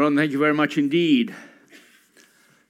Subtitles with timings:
[0.00, 1.34] Ron, thank you very much indeed.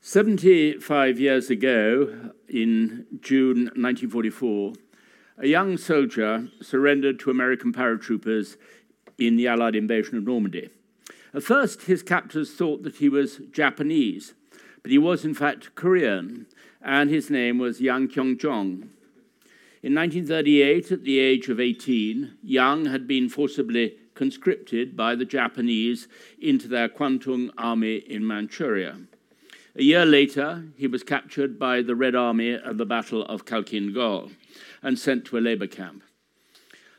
[0.01, 4.73] 75 years ago, in June 1944,
[5.39, 8.57] a young soldier surrendered to American paratroopers
[9.17, 10.71] in the Allied invasion of Normandy.
[11.33, 14.35] At first, his captors thought that he was Japanese,
[14.83, 16.47] but he was in fact Korean,
[16.83, 18.91] and his name was Yang Kyung Jong.
[19.85, 26.07] In 1938, at the age of 18, Yang had been forcibly conscripted by the Japanese
[26.39, 28.99] into their Kwantung army in Manchuria.
[29.75, 33.95] A year later, he was captured by the Red Army at the Battle of Khalkhin
[33.95, 34.31] Gol
[34.83, 36.03] and sent to a labor camp.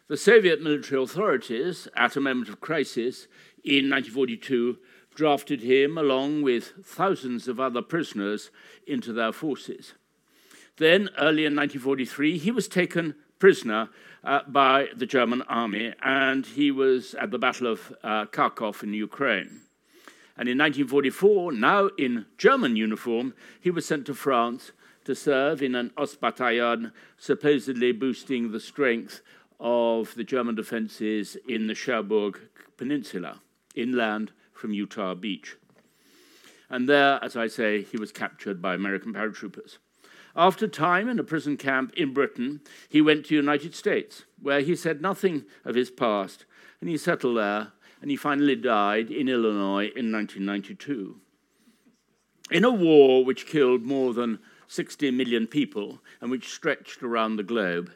[0.07, 3.27] The Soviet military authorities, at a moment of crisis
[3.63, 4.79] in 1942,
[5.13, 8.49] drafted him along with thousands of other prisoners
[8.87, 9.93] into their forces.
[10.77, 13.89] Then, early in 1943, he was taken prisoner
[14.23, 18.93] uh, by the German army and he was at the Battle of uh, Kharkov in
[18.93, 19.61] Ukraine.
[20.37, 24.71] And in 1944, now in German uniform, he was sent to France
[25.05, 29.21] to serve in an Ostbataillon, supposedly boosting the strength
[29.59, 32.39] of the German defenses in the Cherbourg
[32.77, 33.41] Peninsula,
[33.75, 35.57] inland from Utah Beach.
[36.69, 39.79] And there, as I say, he was captured by American paratroopers.
[40.35, 44.61] After time in a prison camp in Britain, he went to the United States, where
[44.61, 46.45] he said nothing of his past,
[46.79, 51.17] and he settled there and he finally died in Illinois in 1992.
[52.49, 57.43] In a war which killed more than 60 million people and which stretched around the
[57.43, 57.91] globe,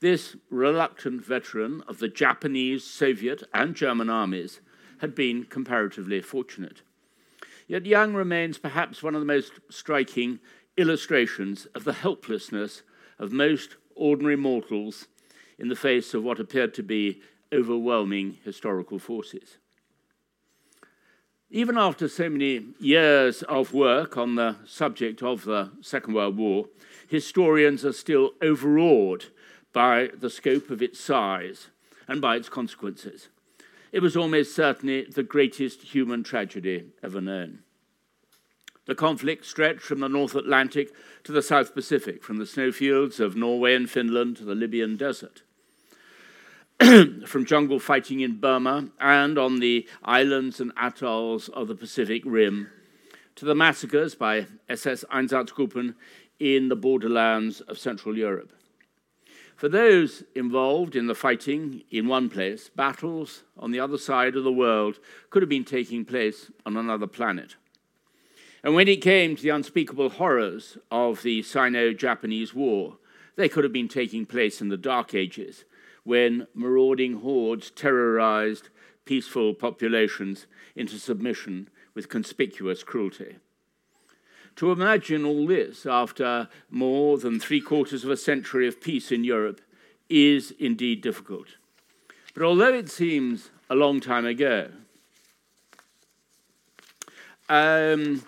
[0.00, 4.60] this reluctant veteran of the Japanese, Soviet, and German armies
[4.98, 6.82] had been comparatively fortunate.
[7.66, 10.38] Yet Yang remains perhaps one of the most striking
[10.78, 12.82] illustrations of the helplessness
[13.18, 15.08] of most ordinary mortals
[15.58, 17.20] in the face of what appeared to be
[17.52, 19.58] overwhelming historical forces.
[21.50, 26.66] Even after so many years of work on the subject of the Second World War,
[27.08, 29.26] historians are still overawed
[29.72, 31.68] by the scope of its size
[32.06, 33.28] and by its consequences.
[33.92, 37.60] It was almost certainly the greatest human tragedy ever known.
[38.88, 40.94] The conflict stretched from the North Atlantic
[41.24, 45.42] to the South Pacific, from the snowfields of Norway and Finland to the Libyan desert.
[47.26, 52.70] from jungle fighting in Burma and on the islands and atolls of the Pacific Rim
[53.34, 55.94] to the massacres by SS Einsatzgruppen
[56.40, 58.54] in the borderlands of Central Europe.
[59.54, 64.44] For those involved in the fighting in one place, battles on the other side of
[64.44, 67.56] the world could have been taking place on another planet.
[68.62, 72.96] And when it came to the unspeakable horrors of the Sino Japanese War,
[73.36, 75.64] they could have been taking place in the Dark Ages
[76.02, 78.68] when marauding hordes terrorized
[79.04, 83.36] peaceful populations into submission with conspicuous cruelty.
[84.56, 89.22] To imagine all this after more than three quarters of a century of peace in
[89.22, 89.60] Europe
[90.08, 91.56] is indeed difficult.
[92.34, 94.70] But although it seems a long time ago,
[97.48, 98.22] um,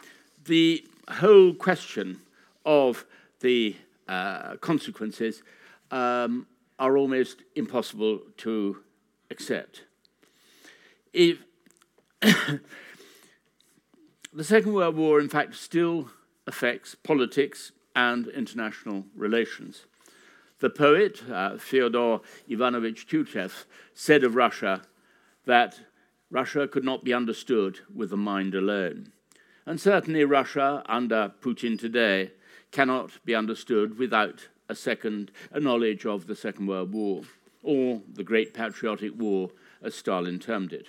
[0.44, 2.20] the whole question
[2.64, 3.04] of
[3.40, 3.76] the
[4.08, 5.42] uh, consequences
[5.90, 6.46] um,
[6.78, 8.82] are almost impossible to
[9.30, 9.84] accept.
[11.12, 11.38] If
[12.20, 12.60] the
[14.40, 16.10] Second World War, in fact, still
[16.46, 19.86] affects politics and international relations.
[20.60, 23.64] The poet, uh, Fyodor Ivanovich Tyutchev,
[23.94, 24.82] said of Russia
[25.46, 25.80] that
[26.30, 29.12] Russia could not be understood with the mind alone.
[29.66, 32.32] And certainly, Russia, under Putin today,
[32.70, 37.22] cannot be understood without a second a knowledge of the Second World War,
[37.62, 39.50] or the Great Patriotic War,
[39.82, 40.88] as Stalin termed it.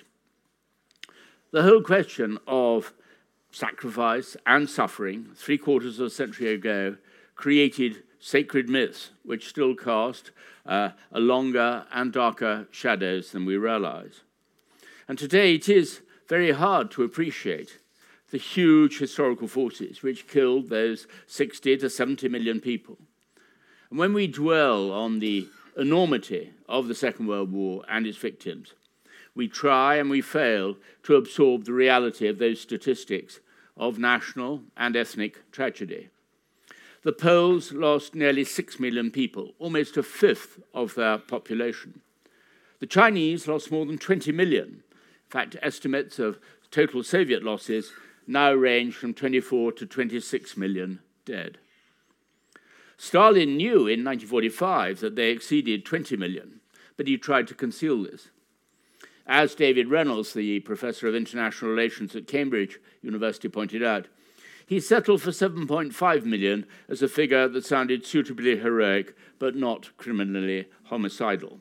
[1.50, 2.94] The whole question of
[3.50, 6.96] sacrifice and suffering, three quarters of a century ago,
[7.34, 10.30] created sacred myths which still cast
[10.64, 14.22] uh, a longer and darker shadows than we realize.
[15.08, 17.78] And today it is very hard to appreciate
[18.32, 22.98] the huge historical forces which killed those 60 to 70 million people
[23.92, 28.72] and when we dwell on the enormity of the Second World War and its victims,
[29.34, 33.40] we try and we fail to absorb the reality of those statistics
[33.76, 36.08] of national and ethnic tragedy.
[37.02, 42.00] The Poles lost nearly 6 million people, almost a fifth of their population.
[42.80, 44.66] The Chinese lost more than 20 million.
[44.68, 46.38] In fact, estimates of
[46.70, 47.92] total Soviet losses
[48.26, 51.58] now range from 24 to 26 million dead.
[52.96, 56.60] Stalin knew in 1945 that they exceeded 20 million,
[56.96, 58.28] but he tried to conceal this.
[59.26, 64.06] As David Reynolds, the professor of international relations at Cambridge University, pointed out,
[64.66, 70.68] he settled for 7.5 million as a figure that sounded suitably heroic but not criminally
[70.84, 71.58] homicidal.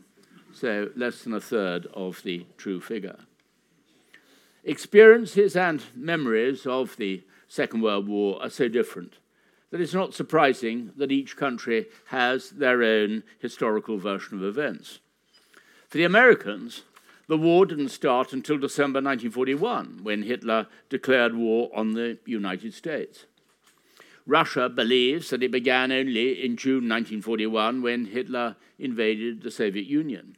[0.53, 3.17] So less than a third of the true figure.
[4.63, 9.15] Experiences and memories of the Second World War are so different
[9.71, 14.99] that it's not surprising that each country has their own historical version of events.
[15.87, 16.83] For the Americans,
[17.27, 23.25] the war didn't start until December 1941, when Hitler declared war on the United States.
[24.27, 30.35] Russia believes that it began only in June 1941 when Hitler invaded the Soviet Union.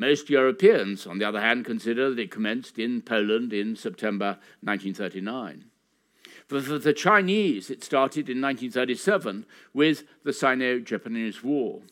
[0.00, 5.66] Most Europeans, on the other hand, consider that it commenced in Poland in September 1939.
[6.46, 9.44] For the Chinese, it started in 1937
[9.74, 11.82] with the Sino Japanese War.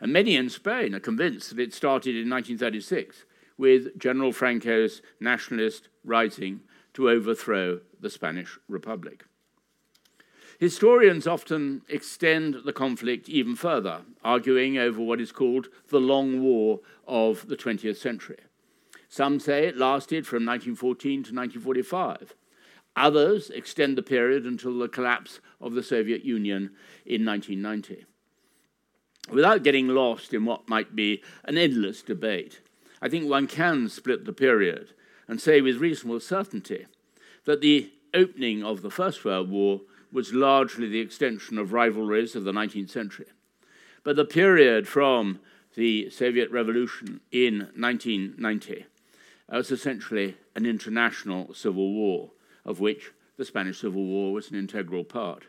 [0.00, 3.24] And many in Spain are convinced that it started in 1936
[3.56, 6.62] with General Franco's nationalist rising
[6.94, 9.22] to overthrow the Spanish Republic.
[10.58, 16.80] Historians often extend the conflict even further, arguing over what is called the Long War
[17.06, 18.38] of the 20th century.
[19.08, 22.34] Some say it lasted from 1914 to 1945.
[22.96, 26.70] Others extend the period until the collapse of the Soviet Union
[27.06, 28.04] in 1990.
[29.30, 32.60] Without getting lost in what might be an endless debate,
[33.00, 34.92] I think one can split the period
[35.28, 36.86] and say with reasonable certainty
[37.44, 39.82] that the opening of the First World War
[40.12, 43.26] was largely the extension of rivalries of the 19th century.
[44.04, 45.40] But the period from
[45.74, 48.86] the Soviet Revolution in 1990
[49.50, 52.30] was essentially an international civil war
[52.64, 55.44] of which the Spanish Civil War was an integral part.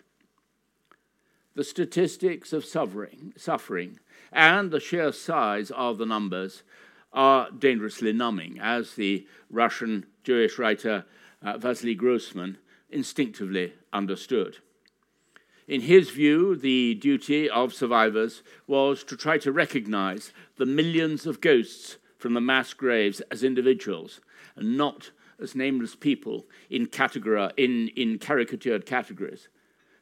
[1.55, 3.99] The statistics of suffering, suffering
[4.31, 6.63] and the sheer size of the numbers
[7.11, 11.05] are dangerously numbing, as the Russian Jewish writer
[11.41, 12.57] uh, Vasily Grossman
[12.89, 14.57] instinctively understood.
[15.67, 21.41] In his view, the duty of survivors was to try to recognize the millions of
[21.41, 24.19] ghosts from the mass graves as individuals
[24.55, 29.47] and not as nameless people in, category, in, in caricatured categories,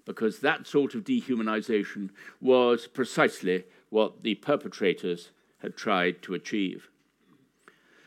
[0.05, 2.09] because that sort of dehumanization
[2.39, 6.89] was precisely what the perpetrators had tried to achieve.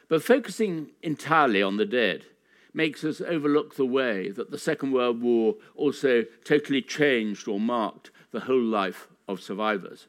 [0.09, 2.25] But focusing entirely on the dead
[2.73, 8.11] makes us overlook the way that the Second World War also totally changed or marked
[8.31, 10.07] the whole life of survivors.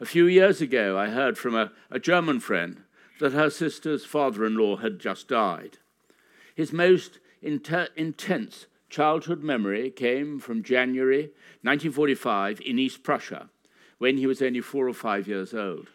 [0.00, 2.82] A few years ago, I heard from a, a German friend
[3.20, 5.78] that her sister's father in law had just died.
[6.54, 11.30] His most inter- intense childhood memory came from January
[11.62, 13.50] 1945 in East Prussia,
[13.98, 15.88] when he was only four or five years old.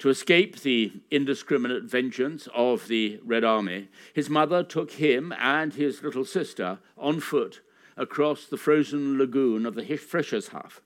[0.00, 6.02] To escape the indiscriminate vengeance of the Red Army, his mother took him and his
[6.04, 7.60] little sister on foot
[7.96, 10.80] across the frozen lagoon of the Frisches Haff.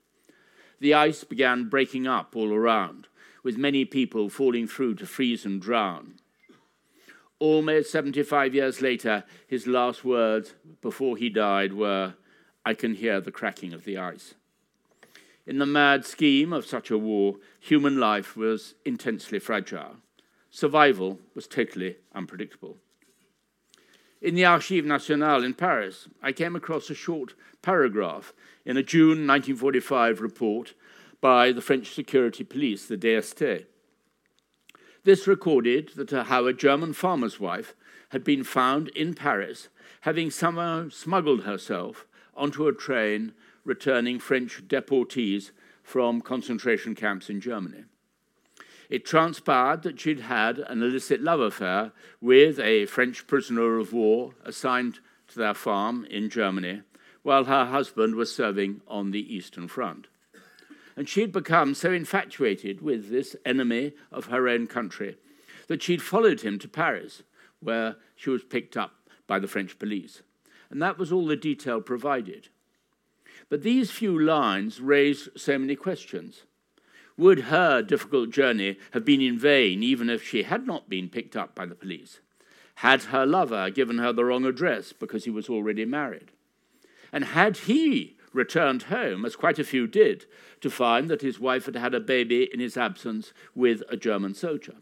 [0.79, 3.07] The ice began breaking up all around,
[3.43, 6.15] with many people falling through to freeze and drown.
[7.37, 12.15] Almost 75 years later, his last words before he died were,
[12.65, 14.33] I can hear the cracking of the ice.
[15.45, 19.97] In the mad scheme of such a war, human life was intensely fragile.
[20.49, 22.77] Survival was totally unpredictable.
[24.21, 28.33] In the Archives Nationales in Paris, I came across a short paragraph
[28.65, 30.75] in a June 1945 report
[31.19, 33.65] by the French security police, the DST.
[35.03, 37.75] This recorded that how a German farmer's wife
[38.09, 39.67] had been found in Paris,
[40.01, 43.33] having somehow smuggled herself onto a train
[43.65, 45.51] returning French deportees
[45.81, 47.85] from concentration camps in Germany.
[48.89, 51.91] It transpired that she'd had an illicit love affair
[52.21, 56.81] with a French prisoner of war assigned to their farm in Germany,
[57.21, 60.07] while her husband was serving on the Eastern Front
[60.95, 65.17] and she'd become so infatuated with this enemy of her own country
[65.67, 67.23] that she'd followed him to Paris,
[67.59, 68.93] where she was picked up
[69.27, 70.21] by the French police.
[70.69, 72.49] And that was all the detail provided.
[73.49, 76.43] But these few lines raised so many questions.
[77.17, 81.35] Would her difficult journey have been in vain even if she had not been picked
[81.35, 82.19] up by the police?
[82.75, 86.31] Had her lover given her the wrong address because he was already married?
[87.11, 90.25] And had he returned home, as quite a few did,
[90.61, 94.33] to find that his wife had had a baby in his absence with a German
[94.33, 94.77] soldier.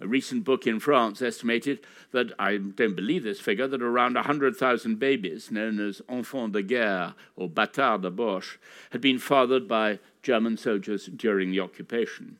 [0.00, 1.80] A recent book in France estimated
[2.12, 7.14] that, I don't believe this figure, that around 100,000 babies, known as enfants de guerre
[7.34, 8.58] or bâtards de Boche,
[8.90, 12.38] had been fathered by German soldiers during the occupation.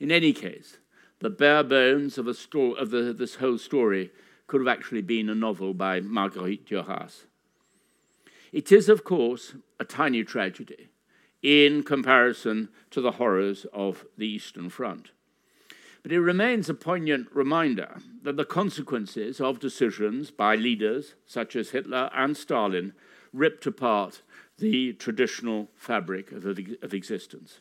[0.00, 0.78] In any case,
[1.20, 4.10] the bare bones of, sto- of the, this whole story
[4.46, 7.24] could have actually been a novel by Marguerite Duras.
[8.52, 10.88] It is, of course, a tiny tragedy
[11.42, 15.10] in comparison to the horrors of the Eastern Front.
[16.04, 21.70] But it remains a poignant reminder that the consequences of decisions by leaders such as
[21.70, 22.92] Hitler and Stalin
[23.32, 24.20] ripped apart
[24.58, 27.60] the traditional fabric of, of existence.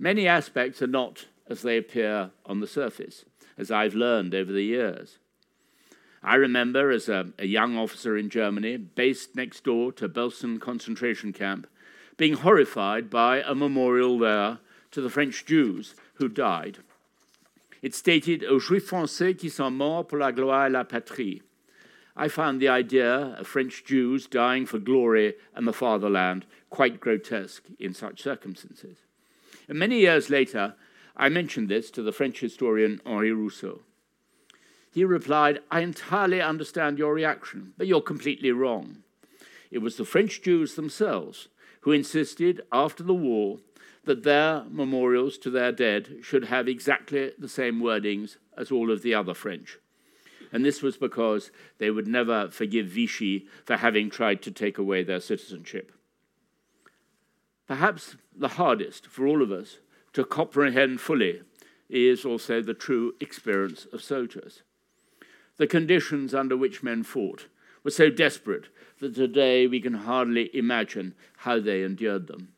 [0.00, 3.24] Many aspects are not as they appear on the surface,
[3.56, 5.18] as I've learned over the years.
[6.24, 11.32] I remember as a, a, young officer in Germany, based next door to Belsen concentration
[11.32, 11.68] camp,
[12.16, 14.58] being horrified by a memorial there
[14.90, 16.78] to the French Jews who died.
[17.82, 21.42] It stated aux Juifs français qui sont morts pour la gloire et la patrie.
[22.16, 27.64] I found the idea of French Jews dying for glory and the fatherland quite grotesque
[27.78, 28.98] in such circumstances.
[29.68, 30.74] And many years later,
[31.16, 33.80] I mentioned this to the French historian Henry Rousso.
[34.90, 39.02] He replied, I entirely understand your reaction, but you're completely wrong.
[39.70, 41.48] It was the French Jews themselves
[41.80, 43.58] who insisted after the war
[44.06, 49.02] that their memorials to their dead should have exactly the same wordings as all of
[49.02, 49.78] the other French.
[50.52, 55.02] And this was because they would never forgive Vichy for having tried to take away
[55.02, 55.92] their citizenship.
[57.66, 59.78] Perhaps the hardest for all of us
[60.12, 61.42] to comprehend fully
[61.90, 64.62] is also the true experience of soldiers.
[65.56, 67.46] The conditions under which men fought
[67.82, 68.68] were so desperate
[69.00, 72.52] that today we can hardly imagine how they endured them.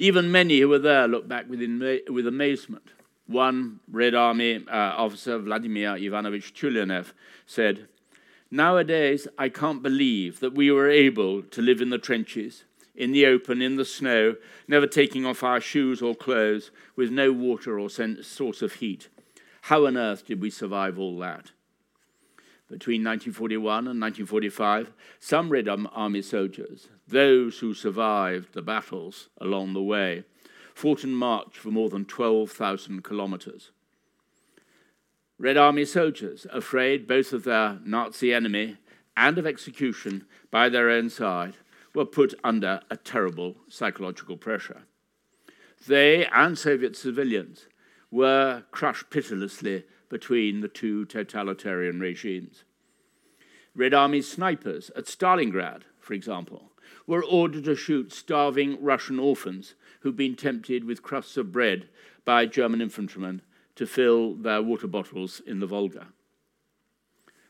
[0.00, 1.60] Even many who were there look back with,
[2.08, 2.92] with amazement.
[3.26, 7.12] One Red Army uh, officer, Vladimir Ivanovich Tyulenev,
[7.44, 7.86] said,
[8.50, 12.64] Nowadays, I can't believe that we were able to live in the trenches,
[12.96, 17.30] in the open, in the snow, never taking off our shoes or clothes, with no
[17.30, 19.10] water or source of heat.
[19.64, 21.50] How on earth did we survive all that?
[22.70, 29.82] Between 1941 and 1945, some Red Army soldiers, those who survived the battles along the
[29.82, 30.24] way,
[30.74, 33.70] fought and marched for more than 12,000 kilometers.
[35.38, 38.76] Red Army soldiers, afraid both of their Nazi enemy
[39.16, 41.54] and of execution by their own side,
[41.94, 44.82] were put under a terrible psychological pressure.
[45.86, 47.66] They and Soviet civilians
[48.10, 52.64] were crushed pitilessly between the two totalitarian regimes.
[53.74, 56.69] Red Army snipers at Stalingrad, for example,
[57.10, 61.88] were ordered to shoot starving Russian orphans who'd been tempted with crusts of bread
[62.24, 63.42] by German infantrymen
[63.74, 66.06] to fill their water bottles in the Volga.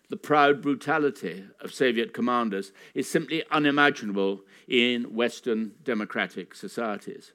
[0.08, 7.32] The proud brutality of Soviet commanders is simply unimaginable in Western democratic societies.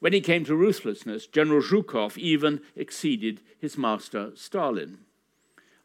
[0.00, 4.98] When he came to ruthlessness, General Zhukov even exceeded his master Stalin.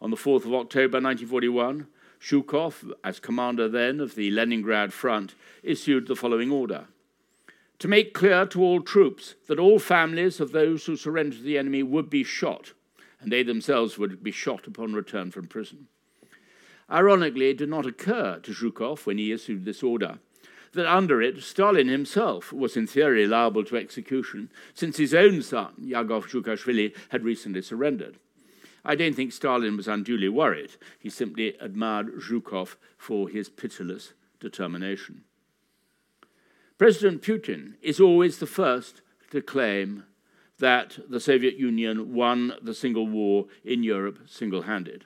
[0.02, 1.88] On the 4th of October 1941,
[2.22, 6.88] Zhukov, as commander then of the Leningrad front, issued the following order
[7.80, 11.58] to make clear to all troops that all families of those who surrendered to the
[11.58, 12.74] enemy would be shot,
[13.22, 15.88] and they themselves would be shot upon return from prison.
[16.92, 20.20] Ironically, it did not occur to Zhukov when he issued this order
[20.74, 25.74] that under it, Stalin himself was in theory liable to execution, since his own son,
[25.80, 28.18] Yakov Dzhugashvili, had recently surrendered.
[28.86, 30.72] I don't think Stalin was unduly worried.
[31.00, 35.24] He simply admired Zhukov for his pitiless determination.
[36.78, 40.06] President Putin is always the first to claim
[40.60, 45.06] that the Soviet Union won the single war in Europe single handed.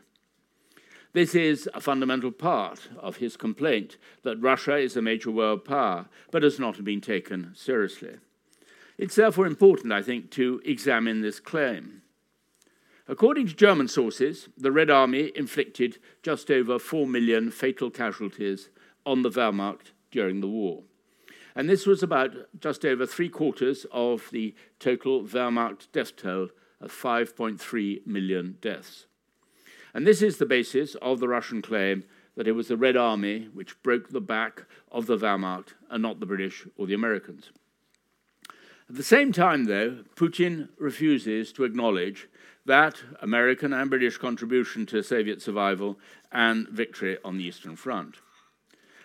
[1.14, 6.08] This is a fundamental part of his complaint that Russia is a major world power,
[6.32, 8.16] but has not been taken seriously.
[8.98, 12.02] It's therefore important, I think, to examine this claim.
[13.08, 18.70] According to German sources, the Red Army inflicted just over 4 million fatal casualties
[19.06, 20.84] on the Wehrmacht during the war.
[21.56, 26.92] And this was about just over three quarters of the total Wehrmacht death toll of
[26.92, 29.06] 5.3 million deaths.
[29.94, 32.06] And this is the basis of the Russian claim
[32.36, 36.20] that it was the Red Army which broke the back of the Wehrmacht and not
[36.20, 37.52] the British or the Americans.
[38.90, 42.28] At the same time, though, Putin refuses to acknowledge
[42.66, 46.00] that American and British contribution to Soviet survival
[46.32, 48.18] and victory on the Eastern Front.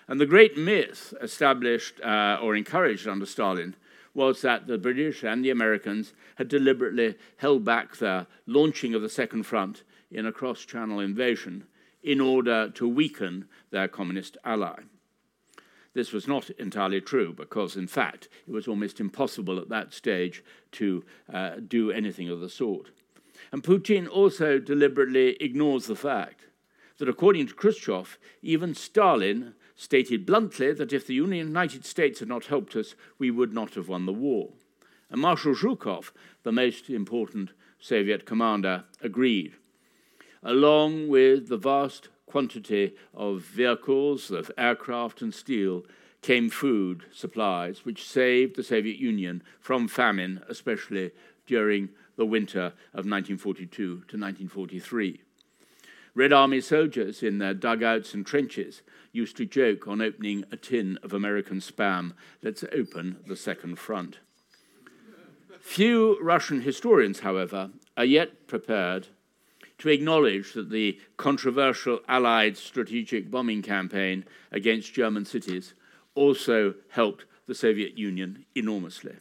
[0.06, 3.76] And the great myth established uh, or encouraged under Stalin
[4.14, 9.08] was that the British and the Americans had deliberately held back the launching of the
[9.08, 11.64] Second Front in a cross channel invasion
[12.02, 14.80] in order to weaken their communist ally.
[15.94, 20.44] this was not entirely true because, in fact, it was almost impossible at that stage
[20.70, 22.90] to uh, do anything of the sort.
[23.52, 26.46] And Putin also deliberately ignores the fact
[26.98, 32.28] that, according to Khrushchev, even Stalin stated bluntly that if the Union United States had
[32.28, 34.50] not helped us, we would not have won the war.
[35.10, 36.10] And Marshal Zhukov,
[36.42, 39.54] the most important Soviet commander, agreed.
[40.42, 45.84] Along with the vast quantity of vehicles, of aircraft and steel,
[46.20, 51.12] came food supplies, which saved the Soviet Union from famine, especially
[51.46, 55.22] during the winter of 1942 to 1943.
[56.14, 58.82] Red Army soldiers in their dugouts and trenches
[59.12, 64.18] used to joke on opening a tin of American spam, let's open the second front.
[65.60, 69.06] Few Russian historians, however, are yet prepared
[69.78, 75.74] to acknowledge that the controversial Allied strategic bombing campaign against German cities
[76.16, 79.14] also helped the Soviet Union enormously.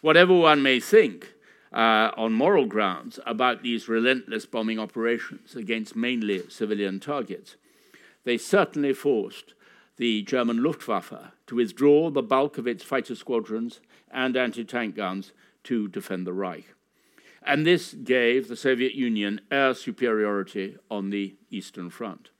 [0.00, 1.33] Whatever one may think
[1.74, 7.56] uh, on moral grounds about these relentless bombing operations against mainly civilian targets.
[8.22, 9.54] They certainly forced
[9.96, 15.32] the German Luftwaffe to withdraw the bulk of its fighter squadrons and anti tank guns
[15.64, 16.74] to defend the Reich.
[17.42, 22.30] And this gave the Soviet Union air superiority on the Eastern Front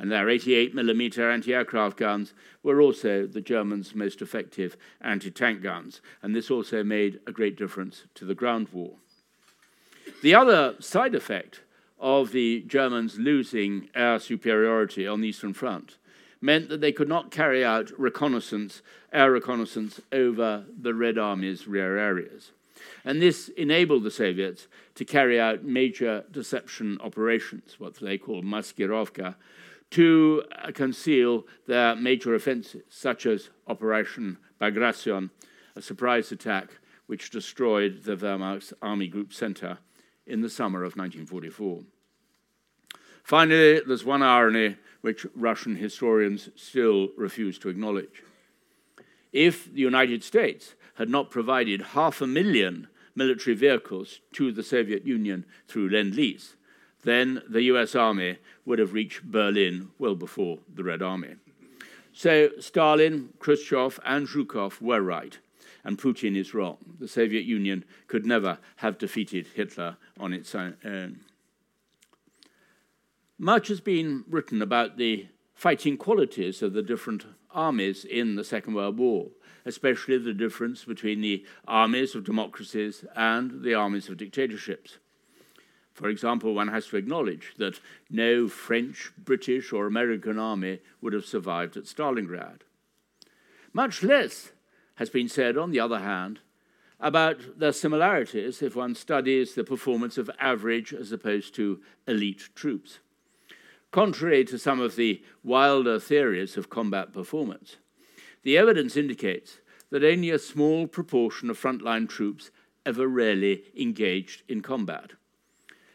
[0.00, 6.34] and their 88 millimeter anti-aircraft guns were also the Germans' most effective anti-tank guns, and
[6.34, 8.94] this also made a great difference to the ground war.
[10.22, 11.60] The other side effect
[11.98, 15.98] of the Germans losing air superiority on the Eastern Front
[16.40, 18.80] meant that they could not carry out reconnaissance,
[19.12, 22.52] air reconnaissance over the Red Army's rear areas.
[23.04, 29.34] And this enabled the Soviets to carry out major deception operations, what they call maskirovka,
[29.90, 35.30] to uh, conceal their major offences, such as Operation Bagration,
[35.76, 36.70] a surprise attack
[37.06, 39.78] which destroyed the Wehrmacht's Army Group Center
[40.26, 41.80] in the summer of 1944.
[43.24, 48.22] Finally, there's one irony which Russian historians still refuse to acknowledge.
[49.32, 55.04] If the United States had not provided half a million military vehicles to the Soviet
[55.04, 56.56] Union through Lend Lease,
[57.02, 61.36] then the US Army would have reached Berlin well before the Red Army.
[62.12, 65.38] So Stalin, Khrushchev, and Zhukov were right,
[65.84, 66.76] and Putin is wrong.
[66.98, 71.20] The Soviet Union could never have defeated Hitler on its own.
[73.38, 78.74] Much has been written about the fighting qualities of the different armies in the Second
[78.74, 79.28] World War,
[79.64, 84.98] especially the difference between the armies of democracies and the armies of dictatorships.
[86.00, 91.26] For example, one has to acknowledge that no French, British, or American army would have
[91.26, 92.62] survived at Stalingrad.
[93.74, 94.52] Much less
[94.94, 96.40] has been said, on the other hand,
[97.00, 103.00] about their similarities if one studies the performance of average as opposed to elite troops.
[103.90, 107.76] Contrary to some of the wilder theories of combat performance,
[108.42, 109.58] the evidence indicates
[109.90, 112.50] that only a small proportion of frontline troops
[112.86, 115.12] ever really engaged in combat.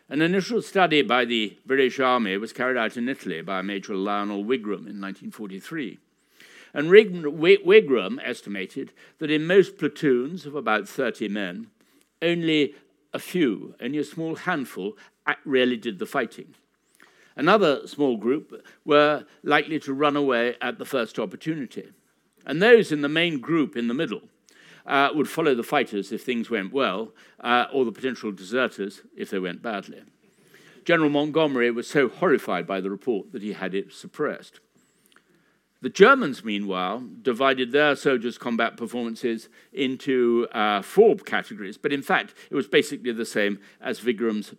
[0.07, 4.43] An initial study by the British Army was carried out in Italy by Major Lionel
[4.43, 5.97] Wigram in 1943.
[6.75, 11.71] And Wigram estimated that in most platoons of about 30 men,
[12.21, 12.75] only
[13.13, 14.95] a few, only a small handful,
[15.43, 16.53] really did the fighting.
[17.35, 21.89] Another small group were likely to run away at the first opportunity.
[22.45, 24.21] And those in the main group in the middle
[24.85, 29.29] uh, would follow the fighters if things went well, uh, or the potential deserters if
[29.29, 30.01] they went badly.
[30.83, 34.59] General Montgomery was so horrified by the report that he had it suppressed.
[35.81, 42.33] The Germans, meanwhile, divided their soldiers' combat performances into uh, four categories, but in fact,
[42.49, 44.53] it was basically the same as Wigram's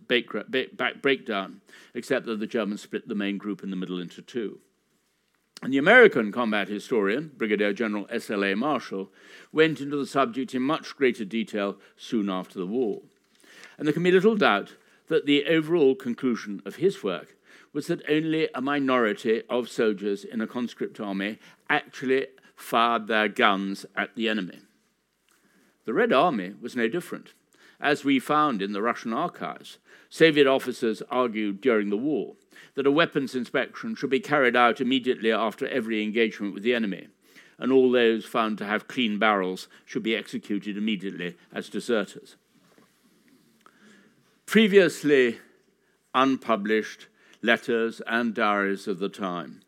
[1.02, 1.60] breakdown,
[1.94, 4.60] except that the Germans split the main group in the middle into two.
[5.62, 8.54] And the American combat historian, Brigadier General S.L.A.
[8.54, 9.10] Marshall,
[9.52, 13.02] went into the subject in much greater detail soon after the war.
[13.78, 14.76] And there can be little doubt
[15.08, 17.36] that the overall conclusion of his work
[17.72, 21.38] was that only a minority of soldiers in a conscript army
[21.68, 24.60] actually fired their guns at the enemy.
[25.84, 27.32] The Red Army was no different.
[27.80, 32.34] As we found in the Russian archives, Soviet officers argued during the war
[32.74, 37.08] that a weapons inspection should be carried out immediately after every engagement with the enemy,
[37.58, 42.36] and all those found to have clean barrels should be executed immediately as deserters.
[44.44, 45.38] Previously
[46.14, 47.06] unpublished
[47.42, 49.60] letters and diaries of the time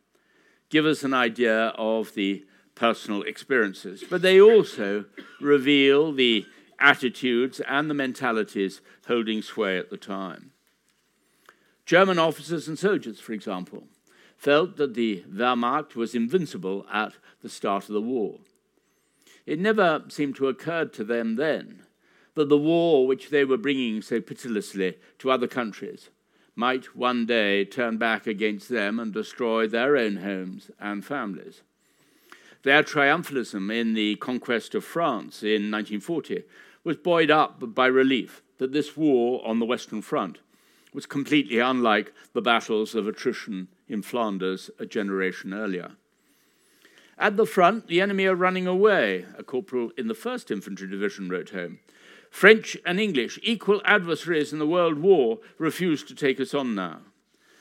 [0.71, 5.05] give us an idea of the personal experiences, but they also
[5.41, 6.47] reveal the
[6.79, 10.53] attitudes and the mentalities holding sway at the time.
[11.87, 13.85] German officers and soldiers, for example,
[14.37, 18.39] felt that the Wehrmacht was invincible at the start of the war.
[19.47, 21.83] It never seemed to occur to them then
[22.35, 26.11] that the war which they were bringing so pitilessly to other countries
[26.55, 31.63] might one day turn back against them and destroy their own homes and families.
[32.65, 36.43] Their triumphalism in the conquest of France in 1940
[36.89, 40.39] was buoyed up by relief that this war on the Western Front
[40.95, 45.91] was completely unlike the battles of attrition in Flanders a generation earlier.
[47.19, 51.29] At the front, the enemy are running away, a corporal in the 1st Infantry Division
[51.29, 51.81] wrote home.
[52.31, 57.01] French and English, equal adversaries in the World War, refuse to take us on now.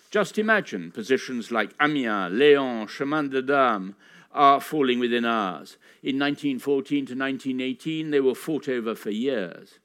[0.10, 3.94] Just imagine positions like Amiens, Laon, Chemin des Dames
[4.32, 5.78] are falling within ours.
[6.04, 9.80] In 1914 to 1918, they were fought over for years.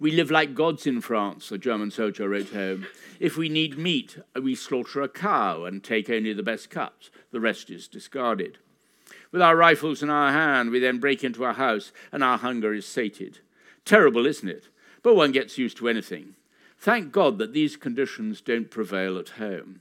[0.00, 2.86] We live like gods in France, a German soldier wrote home.
[3.18, 7.10] If we need meat, we slaughter a cow and take only the best cuts.
[7.32, 8.58] The rest is discarded.
[9.32, 12.72] With our rifles in our hand, we then break into a house and our hunger
[12.72, 13.40] is sated.
[13.84, 14.68] Terrible, isn't it?
[15.02, 16.34] But one gets used to anything.
[16.78, 19.80] Thank God that these conditions don't prevail at home.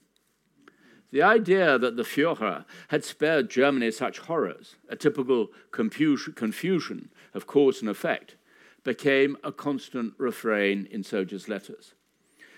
[1.11, 7.79] The idea that the Fuhrer had spared Germany such horrors, a typical confusion of cause
[7.81, 8.35] and effect,
[8.83, 11.93] became a constant refrain in soldiers' letters.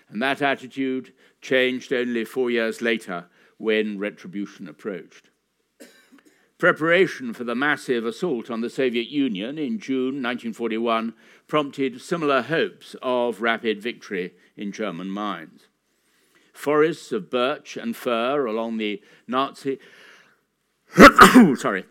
[0.10, 3.26] And that attitude changed only four years later
[3.58, 5.30] when retribution approached.
[6.58, 11.14] Preparation for the massive assault on the Soviet Union in June 1941
[11.48, 15.69] prompted similar hopes of rapid victory in German minds.
[16.60, 19.80] Forests of birch and fir along the Nazi
[21.56, 21.86] sorry,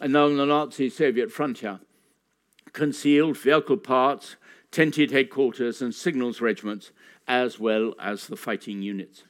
[0.00, 1.80] along the Nazi Soviet frontier
[2.72, 4.36] concealed vehicle parts,
[4.70, 6.92] tented headquarters, and signals regiments,
[7.26, 9.24] as well as the fighting units.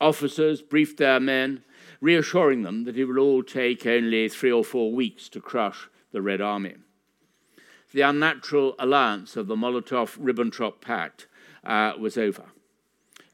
[0.00, 1.62] Officers briefed their men,
[2.00, 6.20] reassuring them that it would all take only three or four weeks to crush the
[6.20, 6.74] Red Army.
[7.92, 11.28] The unnatural alliance of the Molotov Ribbentrop Pact
[11.62, 12.46] uh, was over.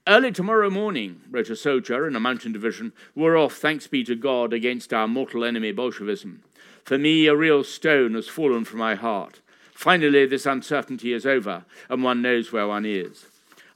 [0.06, 4.14] Early tomorrow morning, wrote a soldier in a mountain division, we're off, thanks be to
[4.16, 6.42] God, against our mortal enemy Bolshevism.
[6.84, 9.40] For me, a real stone has fallen from my heart.
[9.74, 13.26] Finally, this uncertainty is over, and one knows where one is.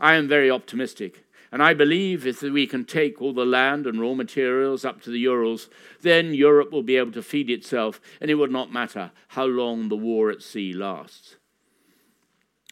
[0.00, 4.00] I am very optimistic, and I believe if we can take all the land and
[4.00, 5.68] raw materials up to the Urals,
[6.00, 9.90] then Europe will be able to feed itself, and it would not matter how long
[9.90, 11.36] the war at sea lasts.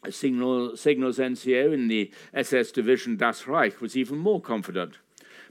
[0.04, 4.98] A signal, signals NCO in the SS division Das Reich was even more confident.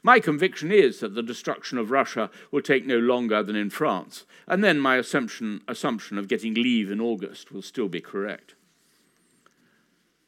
[0.03, 4.25] My conviction is that the destruction of Russia will take no longer than in France,
[4.47, 8.55] and then my assumption, assumption of getting leave in August will still be correct.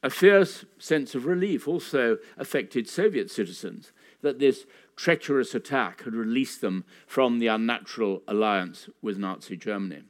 [0.02, 4.64] A fierce sense of relief also affected Soviet citizens that this
[4.96, 10.02] treacherous attack had released them from the unnatural alliance with Nazi Germany.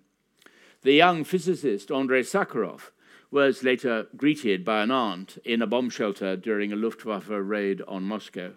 [0.82, 2.90] The young physicist Andrei Sakharov
[3.34, 8.04] was later greeted by an aunt in a bomb shelter during a Luftwaffe raid on
[8.04, 8.52] Moscow.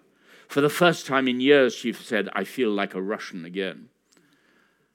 [0.47, 3.89] For the first time in years, she said, I feel like a Russian again.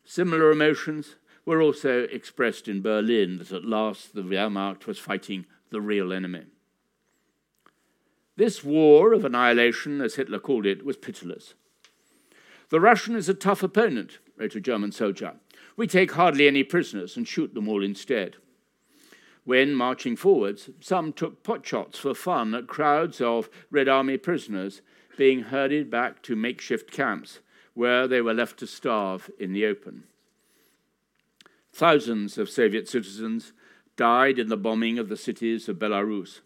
[0.05, 5.81] Similar emotions were also expressed in Berlin that at last the Wehrmacht was fighting the
[5.81, 6.45] real enemy.
[8.37, 11.55] This war of annihilation, as Hitler called it, was pitiless.
[12.69, 15.33] The Russian is a tough opponent, wrote a German soldier.
[15.77, 18.37] We take hardly any prisoners and shoot them all instead.
[19.45, 24.83] When marching forwards, some took potshots for fun at crowds of Red Army prisoners
[25.17, 27.41] being herded back to makeshift camps
[27.75, 30.05] where they were left to starve in the open.
[31.73, 33.53] Thousands of Soviet citizens
[33.97, 36.41] died in the bombing of the cities of Belarus.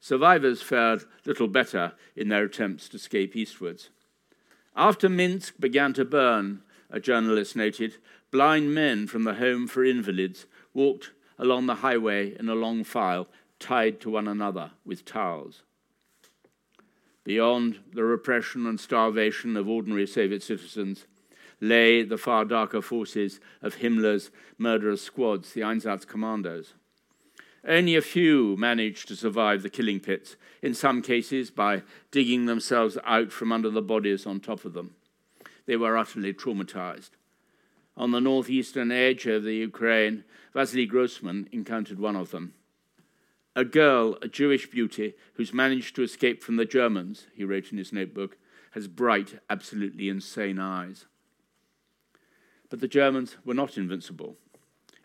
[0.00, 3.90] Survivors fared little better in their attempts to escape eastwards.
[4.76, 7.96] After Minsk began to burn, a journalist noted,
[8.30, 13.26] blind men from the Home for Invalids walked along the highway in a long file,
[13.58, 15.62] tied to one another with towels.
[17.24, 21.06] Beyond the repression and starvation of ordinary Soviet citizens
[21.60, 26.74] lay the far darker forces of Himmler's murderous squads, the Einsatz commandos.
[27.66, 32.96] Only a few managed to survive the killing pits, in some cases by digging themselves
[33.04, 34.94] out from under the bodies on top of them.
[35.66, 37.10] They were utterly traumatized.
[38.00, 42.54] On the northeastern edge of the Ukraine, Vasily Grossman encountered one of them.
[43.54, 47.76] A girl, a Jewish beauty, who's managed to escape from the Germans, he wrote in
[47.76, 48.38] his notebook,
[48.70, 51.04] has bright, absolutely insane eyes.
[52.70, 54.38] But the Germans were not invincible.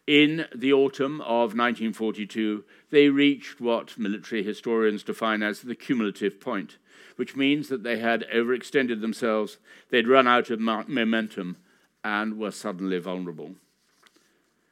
[0.07, 6.77] In the autumn of 1942, they reached what military historians define as the cumulative point,
[7.17, 9.57] which means that they had overextended themselves,
[9.89, 11.57] they'd run out of momentum,
[12.05, 13.55] and were suddenly vulnerable.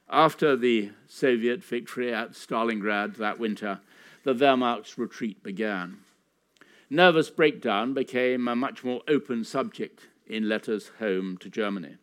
[0.07, 3.79] After the Soviet victory at Stalingrad that winter,
[4.23, 5.97] the Wehrmacht's retreat began.
[6.91, 11.95] Nervous breakdown became a much more open subject in letters home to Germany.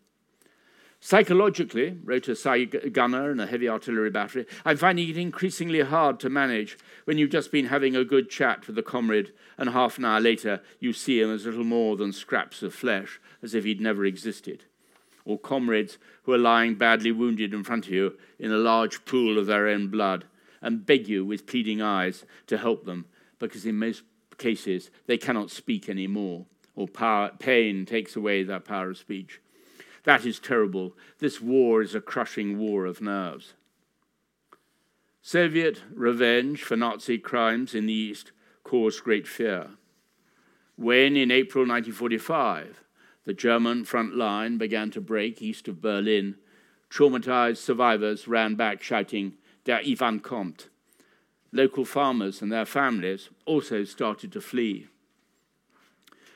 [0.99, 6.29] Psychologically, wrote a gunner in a heavy artillery battery, I'm finding it increasingly hard to
[6.29, 10.05] manage when you've just been having a good chat with a comrade and half an
[10.05, 13.81] hour later you see him as little more than scraps of flesh, as if he'd
[13.81, 14.65] never existed.
[15.25, 19.39] Or comrades who are lying badly wounded in front of you in a large pool
[19.39, 20.25] of their own blood
[20.63, 23.07] and beg you with pleading eyes to help them
[23.39, 24.03] because in most
[24.39, 29.41] cases they cannot speak any more or power, pain takes away their power of speech.
[30.05, 30.97] That is terrible.
[31.19, 33.53] This war is a crushing war of nerves.
[35.21, 38.33] Soviet revenge for Nazi crimes in the East
[38.65, 39.69] caused great fear.
[40.77, 42.83] When, in April 1945,
[43.25, 46.37] the German front line began to break east of Berlin,
[46.91, 50.69] traumatized survivors ran back shouting, Der Ivan kommt.
[51.53, 54.87] Local farmers and their families also started to flee.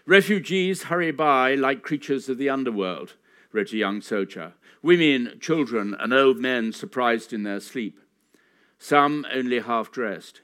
[0.06, 3.14] Refugees hurry by like creatures of the underworld,
[3.52, 4.52] wrote a young soldier.
[4.82, 7.98] Women, children, and old men surprised in their sleep.
[8.78, 10.42] Some only half dressed.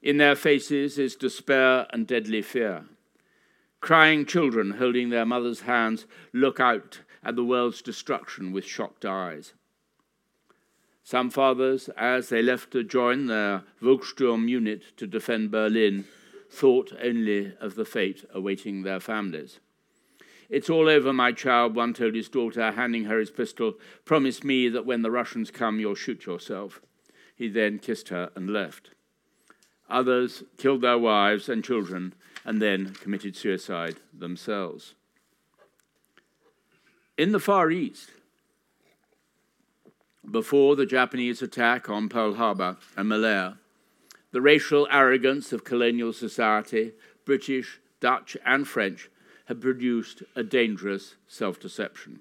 [0.00, 2.86] In their faces is despair and deadly fear.
[3.80, 9.52] Crying children holding their mothers' hands look out at the world's destruction with shocked eyes.
[11.02, 16.04] Some fathers, as they left to join their Volkssturm unit to defend Berlin,
[16.50, 19.60] thought only of the fate awaiting their families.
[20.48, 23.74] It's all over, my child, one told his daughter, handing her his pistol.
[24.04, 26.80] Promise me that when the Russians come, you'll shoot yourself.
[27.34, 28.90] He then kissed her and left.
[29.88, 32.14] Others killed their wives and children
[32.46, 34.94] and then committed suicide themselves.
[37.18, 38.10] In the Far East,
[40.30, 43.58] before the Japanese attack on Pearl Harbor and Malaya,
[44.30, 46.92] the racial arrogance of colonial society,
[47.24, 49.10] British, Dutch, and French,
[49.46, 52.20] had produced a dangerous self deception.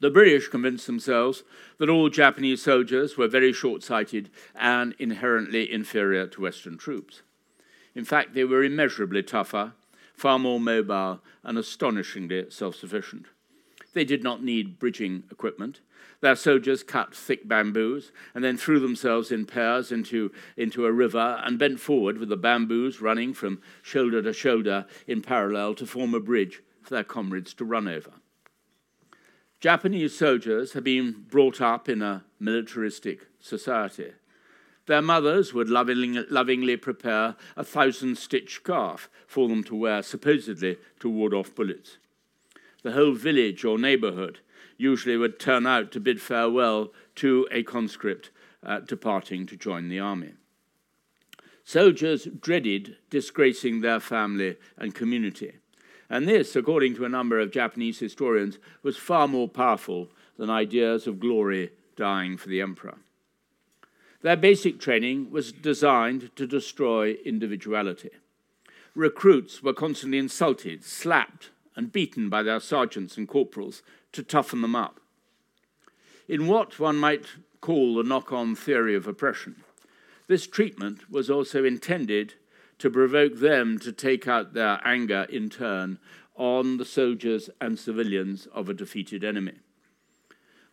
[0.00, 1.42] The British convinced themselves
[1.78, 7.22] that all Japanese soldiers were very short sighted and inherently inferior to Western troops.
[7.98, 9.72] In fact, they were immeasurably tougher,
[10.14, 13.26] far more mobile, and astonishingly self sufficient.
[13.92, 15.80] They did not need bridging equipment.
[16.20, 21.42] Their soldiers cut thick bamboos and then threw themselves in pairs into, into a river
[21.44, 26.14] and bent forward with the bamboos running from shoulder to shoulder in parallel to form
[26.14, 28.12] a bridge for their comrades to run over.
[29.58, 34.12] Japanese soldiers had been brought up in a militaristic society.
[34.88, 41.10] Their mothers would lovingly, prepare a thousand stitch scarf for them to wear, supposedly to
[41.10, 41.98] ward off bullets.
[42.82, 44.38] The whole village or neighborhood
[44.78, 48.30] usually would turn out to bid farewell to a conscript
[48.62, 50.32] uh, departing to join the army.
[51.64, 55.58] Soldiers dreaded disgracing their family and community.
[56.08, 61.06] And this, according to a number of Japanese historians, was far more powerful than ideas
[61.06, 62.96] of glory dying for the emperor.
[64.20, 68.10] Their basic training was designed to destroy individuality.
[68.94, 74.74] Recruits were constantly insulted, slapped, and beaten by their sergeants and corporals to toughen them
[74.74, 75.00] up.
[76.26, 77.26] In what one might
[77.60, 79.62] call the knock on theory of oppression,
[80.26, 82.34] this treatment was also intended
[82.78, 85.98] to provoke them to take out their anger in turn
[86.34, 89.54] on the soldiers and civilians of a defeated enemy.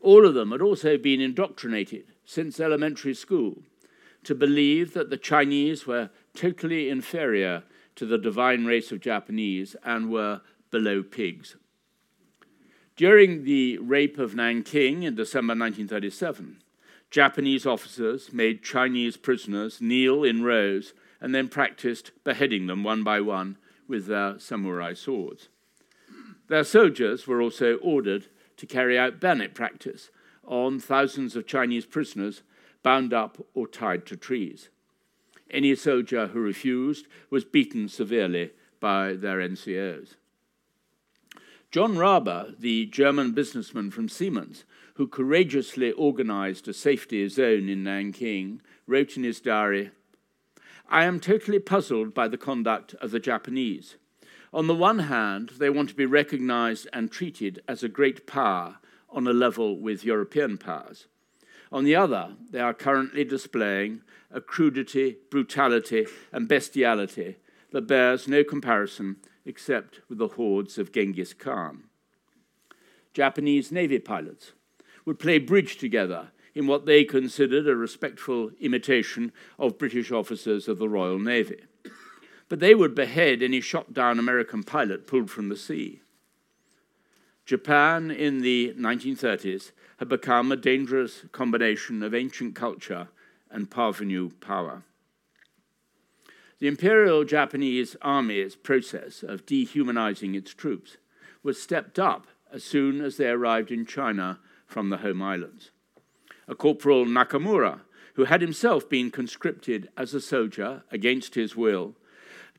[0.01, 3.63] All of them had also been indoctrinated since elementary school
[4.23, 7.63] to believe that the Chinese were totally inferior
[7.95, 11.55] to the divine race of Japanese and were below pigs.
[12.95, 16.61] During the rape of Nanking in December 1937,
[17.11, 23.21] Japanese officers made Chinese prisoners kneel in rows and then practiced beheading them one by
[23.21, 23.57] one
[23.87, 25.49] with their samurai swords.
[26.47, 30.09] Their soldiers were also ordered to carry out bayonet practice
[30.45, 32.41] on thousands of Chinese prisoners
[32.83, 34.69] bound up or tied to trees.
[35.49, 40.15] Any soldier who refused was beaten severely by their NCOs.
[41.71, 44.63] John Rabe, the German businessman from Siemens,
[44.95, 49.91] who courageously organized a safety zone in Nanking, wrote in his diary
[50.87, 53.95] I am totally puzzled by the conduct of the Japanese.
[54.53, 58.77] On the one hand, they want to be recognized and treated as a great power
[59.15, 61.07] on a level with European powers.
[61.71, 67.37] On the other, they are currently displaying a crudity, brutality, and bestiality
[67.71, 71.85] that bears no comparison except with the hordes of Genghis Khan.
[73.13, 74.51] Japanese Navy pilots
[75.05, 80.77] would play bridge together in what they considered a respectful imitation of British officers of
[80.77, 81.63] the Royal Navy.
[82.47, 86.01] But they would behead any shot down American pilot pulled from the sea.
[87.45, 93.09] Japan in the 1930s had become a dangerous combination of ancient culture
[93.51, 94.83] and parvenu power.
[96.59, 100.97] The Imperial Japanese Army's process of dehumanizing its troops
[101.43, 105.69] was stepped up as soon as they arrived in China from the home islands.
[106.47, 107.81] A Corporal Nakamura,
[108.15, 111.95] who had himself been conscripted as a soldier against his will,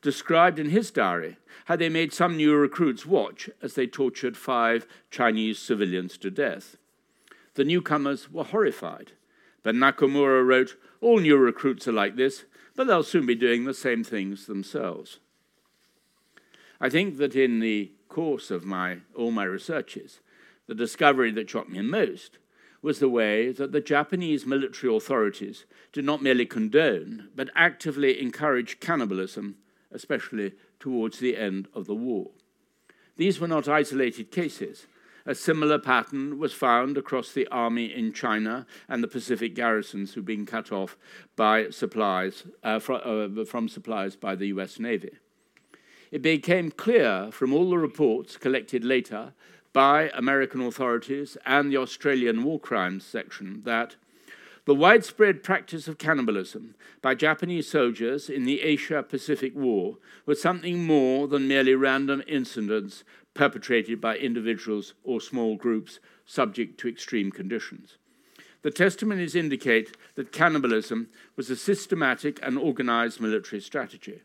[0.07, 4.87] described in his diary how they made some new recruits watch as they tortured five
[5.11, 6.77] Chinese civilians to death.
[7.55, 9.11] The newcomers were horrified,
[9.63, 13.73] but Nakamura wrote, All new recruits are like this, but they'll soon be doing the
[13.73, 15.19] same things themselves.
[16.79, 20.21] I think that in the course of my, all my researches,
[20.67, 22.37] the discovery that shocked me most
[22.81, 28.79] was the way that the Japanese military authorities did not merely condone, but actively encourage
[28.79, 29.57] cannibalism,
[29.91, 32.31] especially towards the end of the war.
[33.15, 34.87] These were not isolated cases.
[35.25, 40.25] A similar pattern was found across the army in China and the Pacific garrisons who'd
[40.25, 40.95] been cut off
[41.35, 45.17] by supplies, uh, fr- uh, from supplies by the US Navy.
[46.11, 49.33] It became clear from all the reports collected later
[49.73, 53.97] by American authorities and the Australian War Crimes Section that
[54.67, 60.85] the widespread practice of cannibalism by Japanese soldiers in the Asia Pacific War was something
[60.85, 67.97] more than merely random incidents perpetrated by individuals or small groups subject to extreme conditions.
[68.61, 74.19] The testimonies indicate that cannibalism was a systematic and organized military strategy.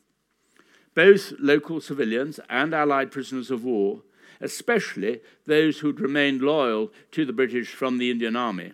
[0.92, 4.02] Both local civilians and Allied prisoners of war
[4.40, 8.72] especially those who'd remained loyal to the British from the Indian Army,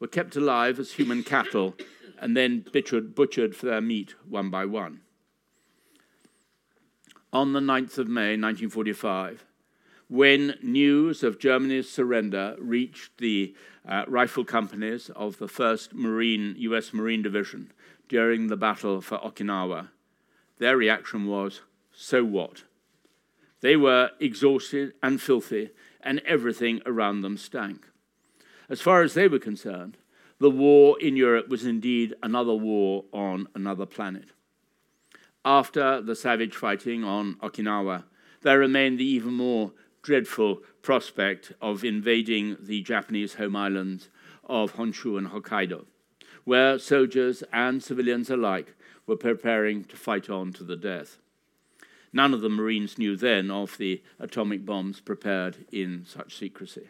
[0.00, 1.74] were kept alive as human cattle
[2.20, 5.00] and then butchered, butchered for their meat one by one.
[7.32, 9.44] On the 9th of May 1945,
[10.08, 13.54] when news of Germany's surrender reached the
[13.86, 17.72] uh, rifle companies of the 1st Marine, US Marine Division
[18.08, 19.88] during the battle for Okinawa,
[20.58, 21.60] their reaction was,
[21.92, 22.64] so what?
[23.60, 27.86] They were exhausted and filthy, and everything around them stank.
[28.68, 29.96] As far as they were concerned,
[30.38, 34.32] the war in Europe was indeed another war on another planet.
[35.44, 38.04] After the savage fighting on Okinawa,
[38.42, 44.10] there remained the even more dreadful prospect of invading the Japanese home islands
[44.44, 45.86] of Honshu and Hokkaido,
[46.44, 48.74] where soldiers and civilians alike
[49.06, 51.18] were preparing to fight on to the death.
[52.12, 56.88] None of the Marines knew then of the atomic bombs prepared in such secrecy.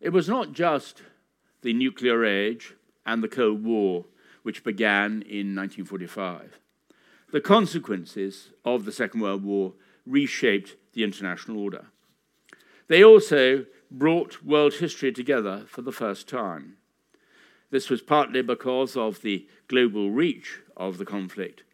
[0.00, 1.02] It was not just
[1.62, 4.04] the nuclear age and the Cold War
[4.42, 6.60] which began in 1945.
[7.32, 9.72] The consequences of the Second World War
[10.06, 11.86] reshaped the international order.
[12.88, 16.76] They also brought world history together for the first time.
[17.70, 21.64] This was partly because of the global reach of the conflict,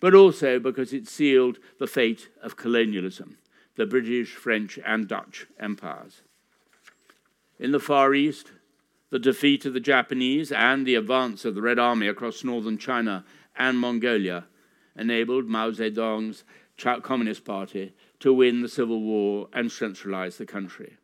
[0.00, 3.38] but also because it sealed the fate of colonialism,
[3.76, 6.22] the British, French, and Dutch empires.
[7.60, 8.52] In the Far East,
[9.10, 13.22] the defeat of the Japanese and the advance of the Red Army across northern China
[13.54, 14.46] and Mongolia
[14.96, 16.42] enabled Mao Zedong's
[17.02, 20.96] Communist Party to win the civil war and centralize the country.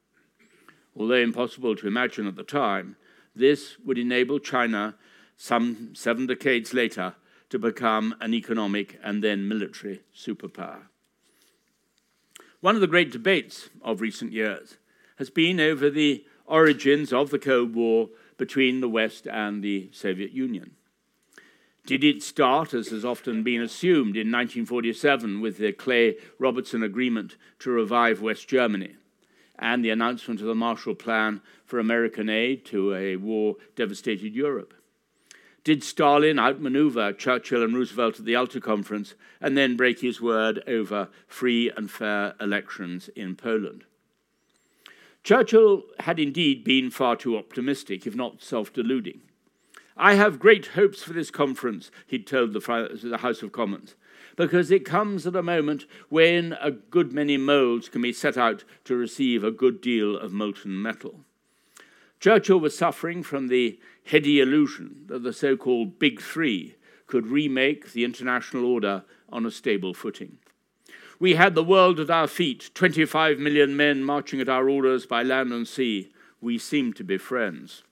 [0.96, 2.96] Although impossible to imagine at the time,
[3.34, 4.94] this would enable China,
[5.36, 7.16] some seven decades later,
[7.50, 10.84] to become an economic and then military superpower.
[12.60, 14.78] One of the great debates of recent years
[15.16, 20.32] has been over the origins of the Cold War between the West and the Soviet
[20.32, 20.72] Union.
[21.86, 27.36] Did it start, as has often been assumed, in 1947 with the Clay Robertson Agreement
[27.60, 28.96] to revive West Germany
[29.58, 34.74] and the announcement of the Marshall Plan for American aid to a war devastated Europe?
[35.62, 40.62] Did Stalin outmaneuver Churchill and Roosevelt at the Yalta Conference and then break his word
[40.66, 43.84] over free and fair elections in Poland?
[45.26, 49.22] Churchill had indeed been far too optimistic, if not self deluding.
[49.96, 53.96] I have great hopes for this conference, he'd told the, House of Commons,
[54.36, 58.62] because it comes at a moment when a good many molds can be set out
[58.84, 61.24] to receive a good deal of molten metal.
[62.20, 66.76] Churchill was suffering from the heady illusion that the so called Big Three
[67.08, 70.38] could remake the international order on a stable footing.
[71.18, 75.22] We had the world at our feet, 25 million men marching at our orders by
[75.22, 76.12] land and sea.
[76.42, 77.82] We seemed to be friends.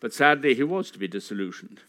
[0.00, 1.80] But sadly, he was to be disillusioned.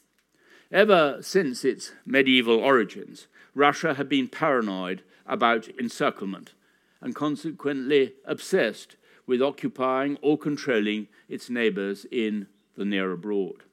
[0.72, 6.54] Ever since its medieval origins, Russia had been paranoid about encirclement
[7.02, 13.64] and consequently obsessed with occupying or controlling its neighbors in the near abroad.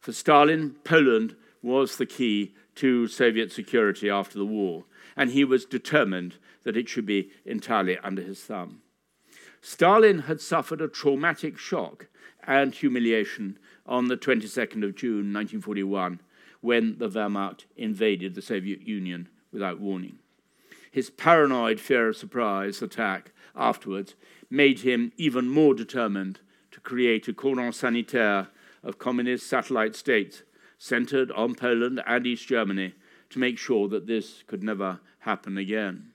[0.00, 4.84] For Stalin, Poland was the key to Soviet security after the war,
[5.16, 8.80] and he was determined that it should be entirely under his thumb.
[9.60, 12.08] Stalin had suffered a traumatic shock
[12.46, 16.20] and humiliation on the 22nd of June 1941
[16.60, 20.18] when the Wehrmacht invaded the Soviet Union without warning.
[20.90, 24.14] His paranoid fear of surprise attack afterwards
[24.50, 26.40] made him even more determined
[26.70, 28.48] to create a cordon sanitaire
[28.82, 30.42] of communist satellite states
[30.78, 32.94] centered on Poland and East Germany
[33.34, 36.12] to make sure that this could never happen again.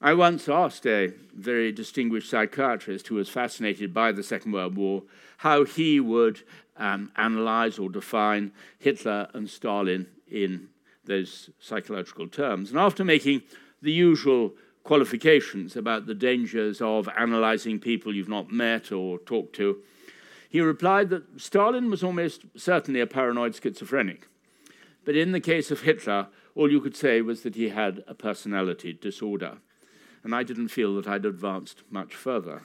[0.00, 5.04] I once asked a very distinguished psychiatrist who was fascinated by the Second World War
[5.38, 6.42] how he would
[6.76, 10.68] um, analyze or define Hitler and Stalin in
[11.04, 12.70] those psychological terms.
[12.70, 13.42] And after making
[13.80, 19.78] the usual qualifications about the dangers of analyzing people you've not met or talked to,
[20.48, 24.26] he replied that Stalin was almost certainly a paranoid schizophrenic.
[25.06, 28.14] But in the case of Hitler, all you could say was that he had a
[28.14, 29.58] personality disorder
[30.26, 32.62] and I didn't feel that I'd advanced much further.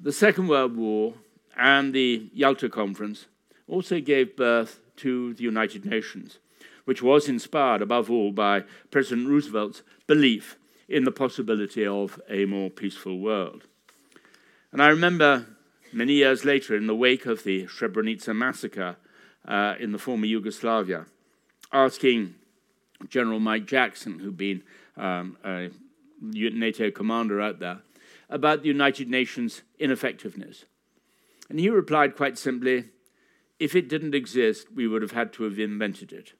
[0.00, 1.14] the Second World War
[1.56, 3.26] and the Yalta Conference
[3.68, 6.40] also gave birth to the United Nations,
[6.84, 12.70] which was inspired above all by President Roosevelt's belief in the possibility of a more
[12.70, 13.68] peaceful world.
[14.72, 15.46] And I remember
[15.92, 18.96] many years later, in the wake of the Srebrenica massacre
[19.48, 21.06] uh, in the former Yugoslavia,
[21.72, 22.34] asking
[23.08, 24.62] General Mike Jackson, who'd been
[24.96, 25.70] um, a
[26.20, 27.78] NATO commander out there,
[28.28, 30.66] about the United Nations' ineffectiveness.
[31.48, 32.90] And he replied quite simply
[33.58, 36.34] if it didn't exist, we would have had to have invented it.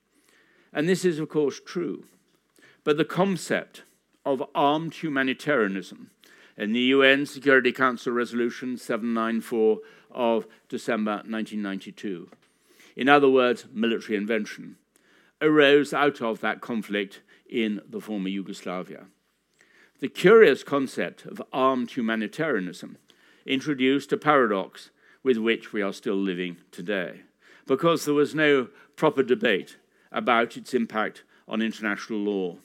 [0.72, 2.04] And this is, of course, true.
[2.84, 3.82] But the concept
[4.24, 6.10] of armed humanitarianism
[6.56, 9.78] in the UN Security Council Resolution 794
[10.10, 12.28] of December 1992,
[12.98, 14.74] in other words, military invention,
[15.40, 19.06] arose out of that conflict in the former Yugoslavia.
[20.00, 22.98] The curious concept of armed humanitarianism
[23.46, 24.90] introduced a paradox
[25.22, 27.20] with which we are still living today,
[27.66, 29.76] because there was no proper debate
[30.10, 32.56] about its impact on international law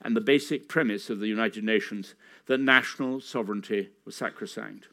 [0.00, 2.14] and the basic premise of the United Nations
[2.46, 4.86] that national sovereignty was sacrosanct.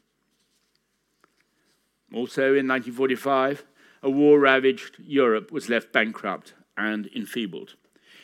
[2.12, 3.64] Also in 1945,
[4.02, 7.74] a war ravaged Europe was left bankrupt and enfeebled.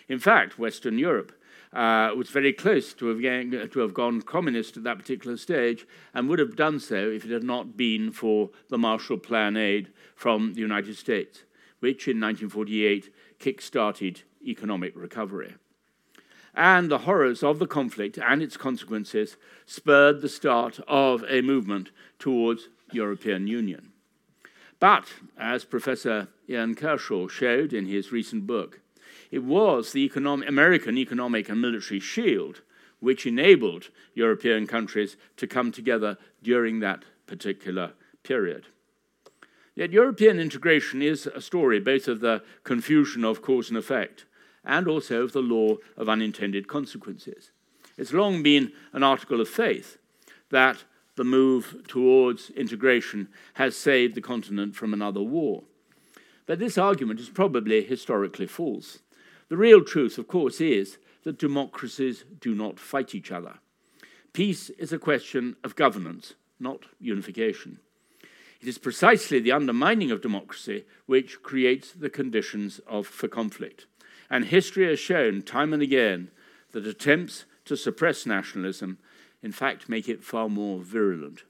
[0.09, 1.33] In fact, Western Europe
[1.73, 6.29] uh, was very close to have, to have gone communist at that particular stage and
[6.29, 10.55] would have done so if it had not been for the Marshall Plan aid from
[10.55, 11.43] the United States,
[11.81, 15.55] which in 1948 kick started economic recovery.
[16.55, 21.91] And the horrors of the conflict and its consequences spurred the start of a movement
[22.21, 23.94] towards European Union.
[24.85, 28.81] But, as Professor Ian Kershaw showed in his recent book,
[29.31, 32.61] it was the economic, American economic and military shield
[33.01, 37.93] which enabled European countries to come together during that particular
[38.25, 38.67] period.
[39.75, 44.27] Yet European integration is a story both of the confusion of cause and effect
[44.67, 47.53] and also of the law of unintended consequences.
[47.97, 49.97] It's long been an article of faith
[50.51, 50.85] that
[51.17, 55.63] the move towards integration has saved the continent from another war.
[56.47, 58.99] But this argument is probably historically false.
[59.49, 63.55] The real truth, of course, is that democracies do not fight each other.
[64.33, 67.79] Peace is a question of governance, not unification.
[68.61, 73.87] It is precisely the undermining of democracy which creates the conditions of, for conflict.
[74.31, 76.31] And history has shown time and again
[76.73, 78.99] that attempts to suppress nationalism,
[79.45, 81.43] in fact, make it far more virulent.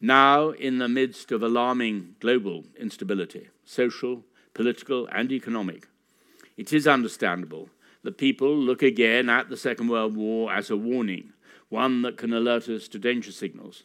[0.00, 4.22] Now, in the midst of alarming global instability, social,
[4.54, 5.88] political, and economic,
[6.56, 7.68] it is understandable
[8.04, 11.32] that people look again at the Second World War as a warning,
[11.68, 13.82] one that can alert us to danger signals.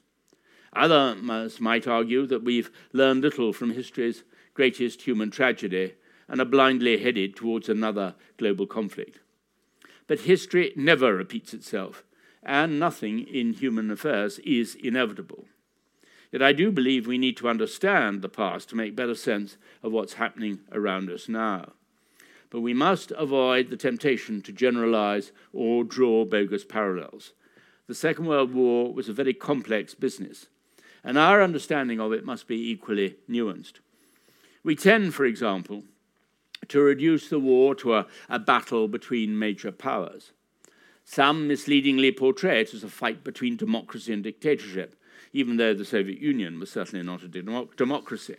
[0.73, 5.95] Others might argue that we've learned little from history's greatest human tragedy
[6.27, 9.19] and are blindly headed towards another global conflict.
[10.05, 12.03] But history never repeats itself,
[12.43, 15.45] and nothing in human affairs is inevitable.
[16.31, 19.91] Yet I do believe we need to understand the past to make better sense of
[19.91, 21.73] what's happening around us now.
[22.49, 27.33] But we must avoid the temptation to generalize or draw bogus parallels.
[27.87, 30.47] The Second World War was a very complex business,
[31.03, 33.79] and our understanding of it must be equally nuanced.
[34.63, 35.83] We tend, for example,
[36.67, 40.31] to reduce the war to a, a battle between major powers.
[41.03, 44.95] Some misleadingly portray it as a fight between democracy and dictatorship,
[45.33, 48.35] even though the Soviet Union was certainly not a democracy.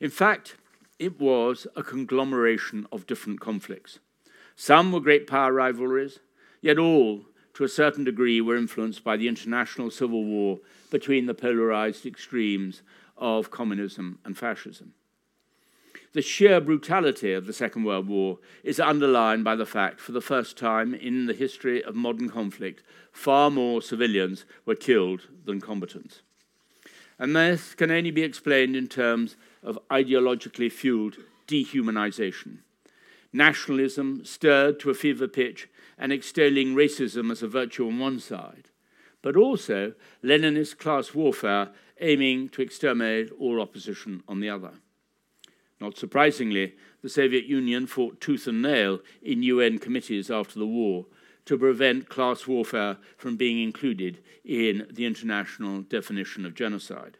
[0.00, 0.56] In fact,
[0.98, 3.98] it was a conglomeration of different conflicts.
[4.56, 6.18] Some were great power rivalries,
[6.60, 10.58] yet all, to a certain degree, were influenced by the international civil war
[10.90, 12.82] between the polarized extremes
[13.16, 14.92] of communism and fascism.
[16.12, 20.20] The sheer brutality of the Second World War is underlined by the fact, for the
[20.20, 22.82] first time in the history of modern conflict,
[23.12, 26.22] far more civilians were killed than combatants.
[27.16, 32.58] And this can only be explained in terms of ideologically fueled dehumanization.
[33.32, 38.70] Nationalism stirred to a fever pitch and extolling racism as a virtue on one side,
[39.22, 39.92] but also
[40.24, 41.68] Leninist class warfare
[42.00, 44.72] aiming to exterminate all opposition on the other.
[45.80, 51.06] Not surprisingly, the Soviet Union fought tooth and nail in UN committees after the war
[51.46, 57.16] to prevent class warfare from being included in the international definition of genocide.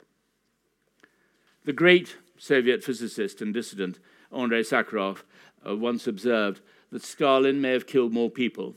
[1.65, 3.99] The great Soviet physicist and dissident
[4.33, 5.23] Andrei Sakharov
[5.67, 8.77] uh, once observed that Stalin may have killed more people,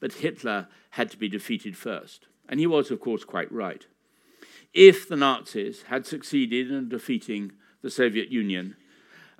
[0.00, 2.26] but Hitler had to be defeated first.
[2.48, 3.86] And he was, of course, quite right.
[4.72, 7.52] If the Nazis had succeeded in defeating
[7.82, 8.76] the Soviet Union,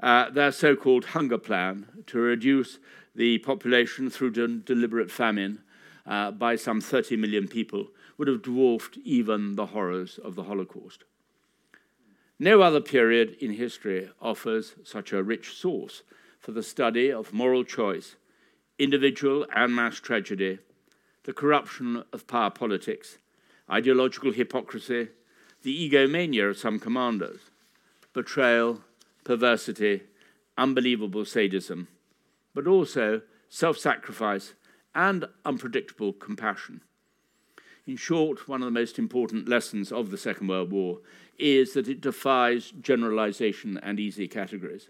[0.00, 2.78] uh, their so called hunger plan to reduce
[3.14, 5.60] the population through de- deliberate famine
[6.06, 11.04] uh, by some 30 million people would have dwarfed even the horrors of the Holocaust.
[12.38, 16.02] No other period in history offers such a rich source
[16.38, 18.14] for the study of moral choice,
[18.78, 20.58] individual and mass tragedy,
[21.24, 23.18] the corruption of power politics,
[23.68, 25.08] ideological hypocrisy,
[25.62, 27.40] the egomania of some commanders,
[28.12, 28.80] betrayal,
[29.28, 30.00] perversity,
[30.56, 31.86] unbelievable sadism,
[32.54, 33.20] but also
[33.50, 34.54] self sacrifice
[34.94, 36.80] and unpredictable compassion.
[37.86, 41.00] In short, one of the most important lessons of the Second World War
[41.38, 44.88] is that it defies generalization and easy categories.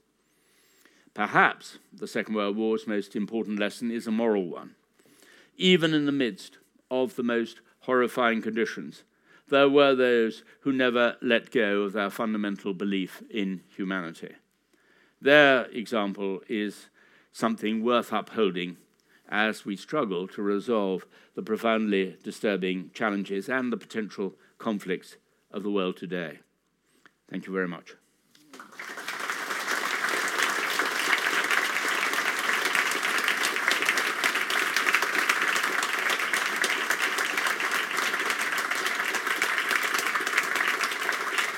[1.14, 4.76] Perhaps the Second World War's most important lesson is a moral one.
[5.56, 6.58] Even in the midst
[6.92, 9.02] of the most horrifying conditions,
[9.50, 14.34] there were those who never let go of their fundamental belief in humanity.
[15.20, 16.88] Their example is
[17.32, 18.76] something worth upholding
[19.28, 25.16] as we struggle to resolve the profoundly disturbing challenges and the potential conflicts
[25.50, 26.38] of the world today.
[27.30, 27.94] Thank you very much.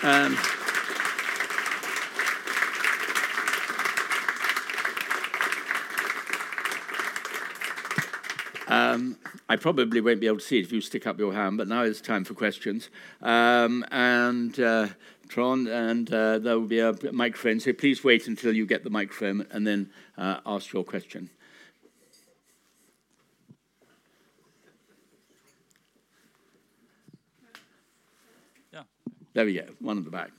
[0.03, 0.39] Um,
[8.69, 11.59] um, I probably won't be able to see it if you stick up your hand,
[11.59, 12.89] but now it's time for questions.
[13.21, 14.89] Um, and uh,
[15.29, 18.91] Trond, and uh, there will be a microphone, so please wait until you get the
[18.91, 21.29] microphone and then uh, ask your question.
[29.33, 30.31] There we go, one at the back.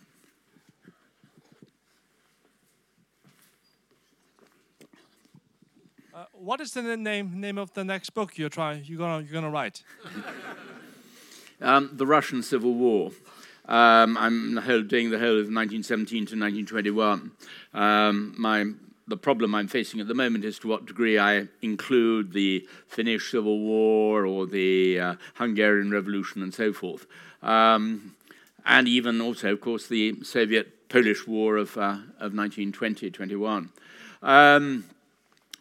[6.14, 9.34] Uh, what is the name name of the next book you're trying you're gonna you're
[9.34, 9.84] gonna write?
[11.62, 13.12] um, the Russian Civil War.
[13.66, 14.56] Um, I'm
[14.88, 17.32] doing the whole of 1917 to 1921.
[17.74, 18.66] Um, my
[19.08, 23.32] the problem I'm facing at the moment is to what degree I include the Finnish
[23.32, 27.08] Civil War or the uh, Hungarian Revolution and so forth.
[27.42, 28.16] Um,
[28.66, 33.70] and even also, of course, the Soviet Polish War of, uh, of 1920 21.
[34.22, 34.84] Um,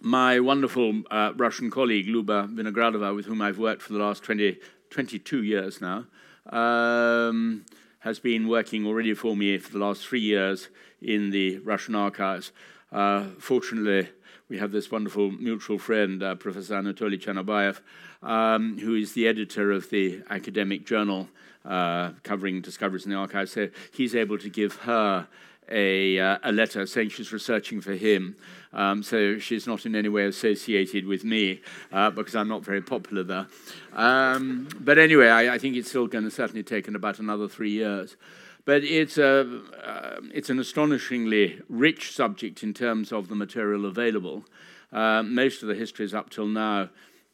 [0.01, 4.59] my wonderful uh, Russian colleague, Luba Vinogradova, with whom I've worked for the last 20,
[4.91, 6.07] 22 years now,
[6.47, 7.65] um,
[8.01, 10.69] has been working already for me for the last three years
[11.03, 12.53] in the Russian archives.
[12.91, 14.09] Uh, fortunately,
[14.49, 17.81] we have this wonderful mutual friend, uh, Professor Anatoly Chernobayev,
[18.27, 21.29] um, who is the editor of the academic journal
[21.65, 23.53] uh, covering discoveries in the archives.
[23.53, 25.27] So he's able to give her
[25.71, 28.37] a, uh, a letter saying she's researching for him.
[28.73, 31.61] Um, so she's not in any way associated with me
[31.93, 33.47] uh, because I'm not very popular there.
[33.93, 37.71] Um, but anyway, I, I, think it's still going to certainly take about another three
[37.71, 38.17] years.
[38.65, 44.45] But it's, a, uh, it's an astonishingly rich subject in terms of the material available.
[44.93, 46.89] Uh, most of the histories up till now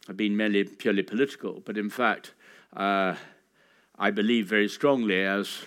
[0.07, 2.33] have been merely purely political, but in fact,
[2.75, 3.15] uh,
[3.99, 5.63] I believe very strongly, as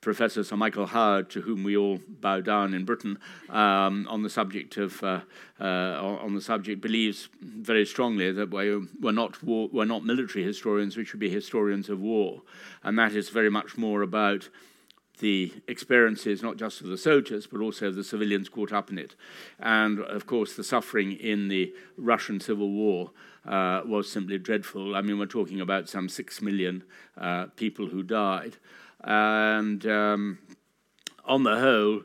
[0.00, 3.18] Professor Sir Michael Howard, to whom we all bow down in Britain,
[3.50, 5.20] um, on the subject of uh,
[5.60, 10.42] uh, on the subject, believes very strongly that we're, we're not war, we're not military
[10.42, 12.40] historians; we should be historians of war,
[12.82, 14.48] and that is very much more about
[15.18, 18.96] the experiences not just of the soldiers but also of the civilians caught up in
[18.96, 19.14] it,
[19.58, 23.10] and of course the suffering in the Russian Civil War.
[23.46, 24.94] Uh, was simply dreadful.
[24.94, 26.84] I mean, we're talking about some six million
[27.16, 28.56] uh, people who died.
[29.02, 30.38] And um,
[31.24, 32.02] on the whole,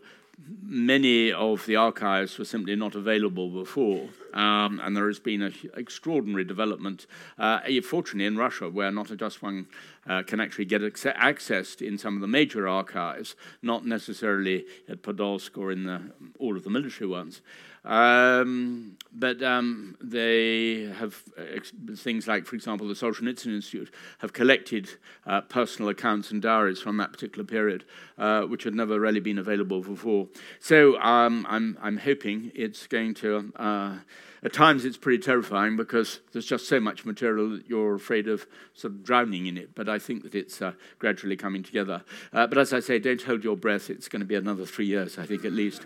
[0.62, 4.10] many of the archives were simply not available before.
[4.34, 7.08] Um, and there has been an extraordinary development,
[7.38, 9.68] uh, fortunately in Russia, where not just one
[10.08, 15.58] uh, can actually get access in some of the major archives, not necessarily at Podolsk
[15.58, 16.02] or in the,
[16.40, 17.42] all of the military ones.
[17.86, 21.60] Um, but um, they have uh,
[21.96, 24.90] things like, for example, the Solzhenitsyn Institute have collected
[25.26, 27.86] uh, personal accounts and diaries from that particular period,
[28.18, 30.28] uh, which had never really been available before.
[30.60, 33.54] So um, I'm, I'm hoping it's going to.
[33.56, 33.98] Uh,
[34.44, 38.46] at times, it's pretty terrifying because there's just so much material that you're afraid of
[38.76, 39.74] sort of drowning in it.
[39.74, 42.04] But I think that it's uh, gradually coming together.
[42.32, 43.90] Uh, but as I say, don't hold your breath.
[43.90, 45.82] It's going to be another three years, I think, at least.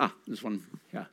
[0.00, 0.62] Ah, this one,
[0.94, 1.06] yeah.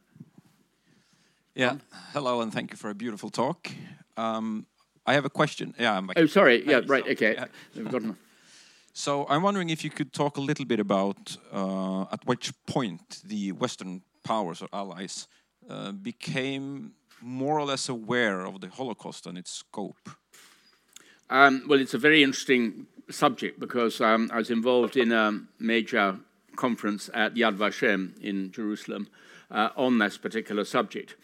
[1.55, 1.77] Yeah,
[2.13, 3.71] hello, and thank you for a beautiful talk.
[4.15, 4.67] Um,
[5.07, 5.73] I have a question.
[5.79, 6.63] Yeah, I'm Oh, sorry.
[6.67, 7.07] Yeah, right.
[7.07, 7.33] Okay.
[7.33, 8.01] Yeah.
[8.93, 13.21] so I'm wondering if you could talk a little bit about uh, at which point
[13.25, 15.27] the Western powers or allies
[15.69, 20.09] uh, became more or less aware of the Holocaust and its scope.
[21.29, 26.17] Um, well, it's a very interesting subject because um, I was involved in a major
[26.55, 29.07] conference at Yad Vashem in Jerusalem
[29.51, 31.15] uh, on this particular subject.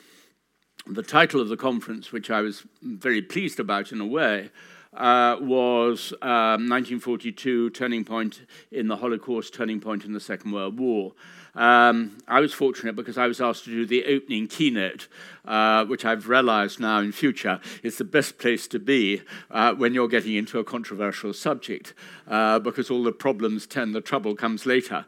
[0.87, 4.49] The title of the conference, which I was very pleased about in a way,
[4.93, 10.79] uh, was um, 1942 Turning Point in the Holocaust, Turning Point in the Second World
[10.79, 11.13] War.
[11.53, 15.07] Um, I was fortunate because I was asked to do the opening keynote,
[15.45, 19.93] uh, which I've realized now in future is the best place to be uh, when
[19.93, 21.93] you're getting into a controversial subject,
[22.27, 25.05] uh, because all the problems tend, the trouble comes later.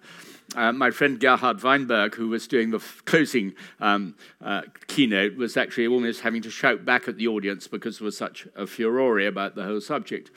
[0.56, 5.58] Uh, my friend Gerhard Weinberg, who was doing the f- closing um, uh, keynote, was
[5.58, 9.22] actually almost having to shout back at the audience because there was such a furore
[9.22, 10.30] about the whole subject.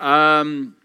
[0.00, 0.76] Um,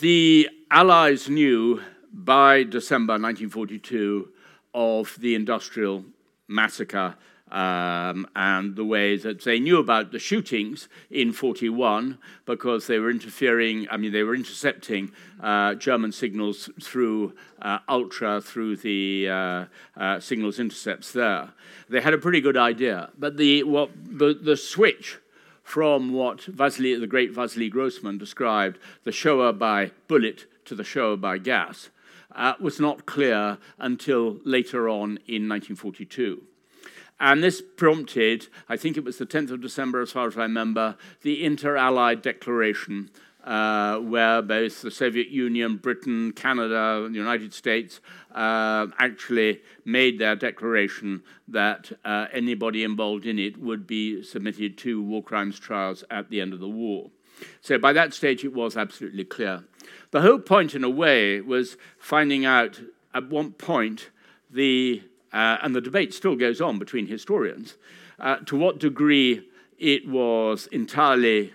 [0.00, 1.82] the Allies knew
[2.14, 4.28] by December 1942
[4.72, 6.04] of the industrial
[6.46, 7.16] massacre
[7.50, 13.10] um, and the way that they knew about the shootings in 41 because they were
[13.10, 19.64] interfering, I mean, they were intercepting uh, German signals through uh, Ultra, through the uh,
[19.96, 21.50] uh signals intercepts there.
[21.88, 23.10] They had a pretty good idea.
[23.18, 25.18] But the, what, the, the switch
[25.62, 31.16] from what Vasily, the great Vasily Grossman described, the Shoah by bullet to the Shoah
[31.16, 31.90] by gas,
[32.34, 36.42] uh, was not clear until later on in 1942.
[37.20, 40.42] And this prompted, I think it was the 10th of December, as far as I
[40.42, 43.10] remember, the Inter Allied Declaration,
[43.44, 48.00] uh, where both the Soviet Union, Britain, Canada, the United States
[48.34, 55.02] uh, actually made their declaration that uh, anybody involved in it would be submitted to
[55.02, 57.10] war crimes trials at the end of the war.
[57.60, 59.64] So by that stage, it was absolutely clear.
[60.10, 62.80] The whole point, in a way, was finding out
[63.14, 64.10] at what point
[64.50, 67.76] the, uh, and the debate still goes on between historians,
[68.18, 71.52] uh, to what degree it was entirely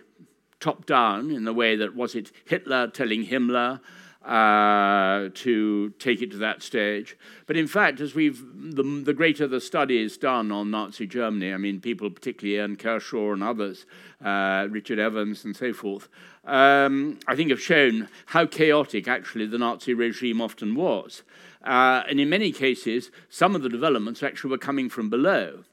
[0.59, 3.79] top down in the way that was it Hitler telling Himmler
[4.25, 7.17] uh, to take it to that stage.
[7.45, 11.57] But in fact, as we've the, the greater the studies done on Nazi Germany, I
[11.57, 13.85] mean, people particularly Ian Kershaw and others,
[14.23, 16.09] uh, Richard Evans and so forth,
[16.45, 21.23] um, I think have shown how chaotic actually the Nazi regime often was.
[21.63, 25.63] Uh, and in many cases, some of the developments actually were coming from below.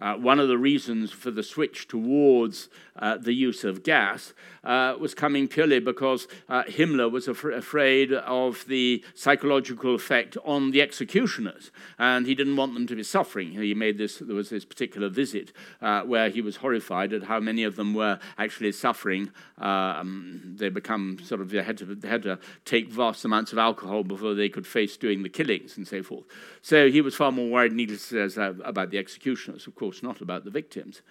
[0.00, 2.68] Uh, one of the reasons for the switch towards
[3.00, 4.32] uh, the use of gas
[4.62, 10.70] uh, was coming purely because uh, Himmler was af- afraid of the psychological effect on
[10.70, 13.52] the executioners, and he didn't want them to be suffering.
[13.52, 14.18] He made this.
[14.18, 17.94] There was this particular visit uh, where he was horrified at how many of them
[17.94, 19.30] were actually suffering.
[19.58, 23.58] Um, they become sort of they had to they had to take vast amounts of
[23.58, 26.24] alcohol before they could face doing the killings and so forth.
[26.60, 30.20] So he was far more worried, needless to say, about the executioners, of course, not
[30.20, 31.02] about the victims.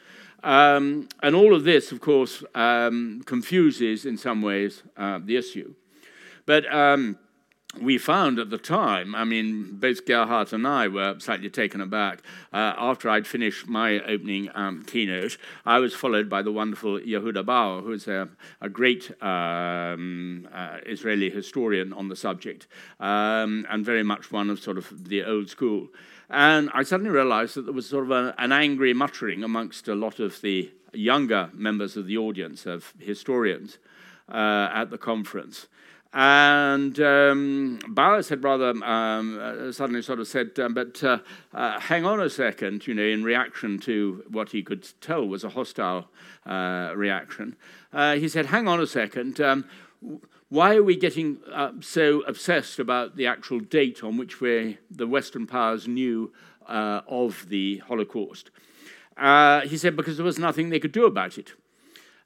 [0.44, 5.74] Um, and all of this, of course, um, confuses in some ways uh, the issue.
[6.46, 7.18] But um,
[7.80, 12.24] we found at the time, I mean, both Gerhard and I were slightly taken aback.
[12.52, 17.46] Uh, after I'd finished my opening um, keynote, I was followed by the wonderful Yehuda
[17.46, 18.28] Bauer, who's a,
[18.60, 22.68] a great um, uh, Israeli historian on the subject
[23.00, 25.90] um, and very much one of sort of the old school.
[26.30, 29.96] And I suddenly realized that there was sort of a, an angry muttering amongst a
[29.96, 33.78] lot of the younger members of the audience, of historians,
[34.32, 35.68] uh, at the conference.
[36.12, 37.80] And um,
[38.22, 41.20] said rather um, uh, suddenly sort of said, um, but uh,
[41.54, 45.44] uh, hang on a second, you know, in reaction to what he could tell was
[45.44, 46.10] a hostile
[46.48, 47.56] uh, reaction.
[47.94, 49.66] Uh, he said, hang on a second, um,
[50.50, 55.08] why are we getting uh, so obsessed about the actual date on which we, the
[55.08, 56.34] Western powers knew
[56.68, 58.50] uh, of the Holocaust?
[59.16, 61.54] Uh, he said, because there was nothing they could do about it.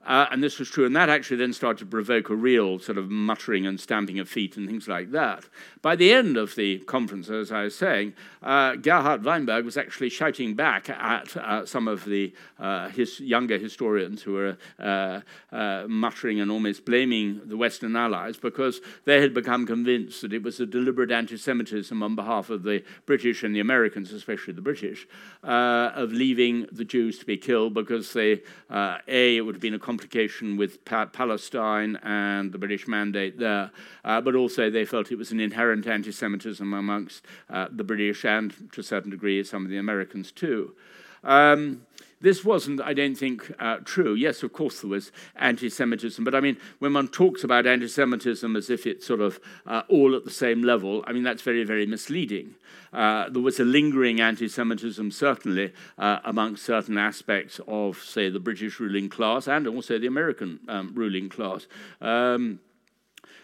[0.06, 0.86] Uh, and this was true.
[0.86, 4.28] And that actually then started to provoke a real sort of muttering and stamping of
[4.28, 5.45] feet and things like that.
[5.82, 10.10] By the end of the conference, as I was saying, uh, Gerhard Weinberg was actually
[10.10, 15.86] shouting back at uh, some of the uh, his younger historians who were uh, uh,
[15.88, 20.60] muttering and almost blaming the Western Allies because they had become convinced that it was
[20.60, 25.08] a deliberate anti Semitism on behalf of the British and the Americans, especially the British,
[25.43, 28.41] of leaving the Jews to be killed because they,
[28.72, 33.70] A, it would have been a complication with pa- Palestine and the British mandate there,
[34.04, 38.26] uh, but also they felt it was an inherent anti Semitism amongst uh, the British
[38.26, 40.76] and, to a certain degree, some of the Americans too.
[41.24, 41.86] Um,
[42.24, 44.14] this wasn't, I don't think, uh, true.
[44.14, 47.90] Yes, of course, there was anti Semitism, but I mean, when one talks about anti
[47.90, 51.42] Semitism as if it's sort of uh, all at the same level, I mean, that's
[51.42, 52.56] very, very misleading.
[52.94, 58.40] Uh, there was a lingering anti Semitism, certainly, uh, amongst certain aspects of, say, the
[58.40, 61.68] British ruling class and also the American um, ruling class.
[62.00, 62.62] Um,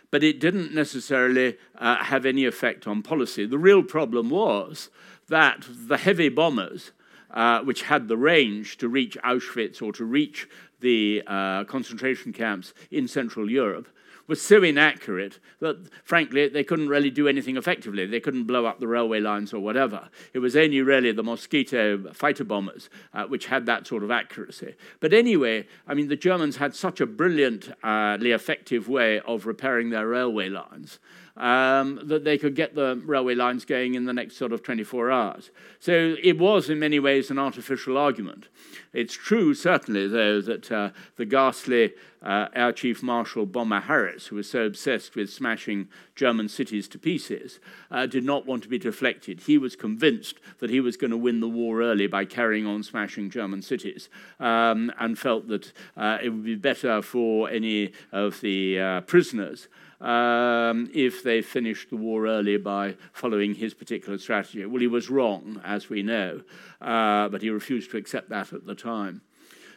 [0.09, 3.45] but it didn't necessarily uh, have any effect on policy.
[3.45, 4.89] The real problem was
[5.27, 6.91] that the heavy bombers
[7.31, 10.47] uh, which had the range to reach Auschwitz or to reach
[10.79, 13.87] the uh, concentration camps in Central Europe,
[14.29, 18.05] was so inaccurate that, frankly, they couldn't really do anything effectively.
[18.05, 20.07] They couldn't blow up the railway lines or whatever.
[20.33, 24.75] It was only really the Mosquito fighter bombers uh, which had that sort of accuracy.
[24.99, 30.07] But anyway, I mean, the Germans had such a brilliantly effective way of repairing their
[30.07, 30.99] railway lines
[31.37, 35.11] um, that they could get the railway lines going in the next sort of 24
[35.11, 35.51] hours.
[35.79, 38.47] So it was, in many ways, an artificial argument.
[38.91, 44.35] It's true, certainly, though, that uh, the ghastly uh, Air Chief Marshal Bomber Harris, who
[44.35, 47.59] was so obsessed with smashing German cities to pieces,
[47.91, 49.41] uh, did not want to be deflected.
[49.41, 52.83] He was convinced that he was going to win the war early by carrying on
[52.83, 54.09] smashing German cities
[54.39, 59.67] um, and felt that uh, it would be better for any of the uh, prisoners
[60.01, 64.65] um, if they finished the war early by following his particular strategy.
[64.65, 66.41] Well, he was wrong, as we know,
[66.81, 69.21] uh, but he refused to accept that at the time.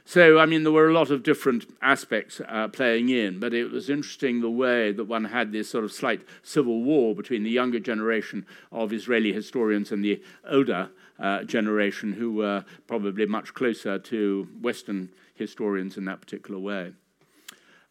[0.05, 3.71] So, I mean, there were a lot of different aspects uh, playing in, but it
[3.71, 7.51] was interesting the way that one had this sort of slight civil war between the
[7.51, 10.21] younger generation of Israeli historians and the
[10.51, 16.93] older uh, generation, who were probably much closer to Western historians in that particular way.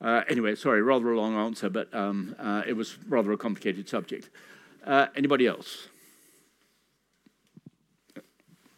[0.02, 3.88] Uh, anyway, sorry, rather a long answer, but um, uh, it was rather a complicated
[3.88, 4.30] subject.
[4.86, 5.90] Uh, anybody else?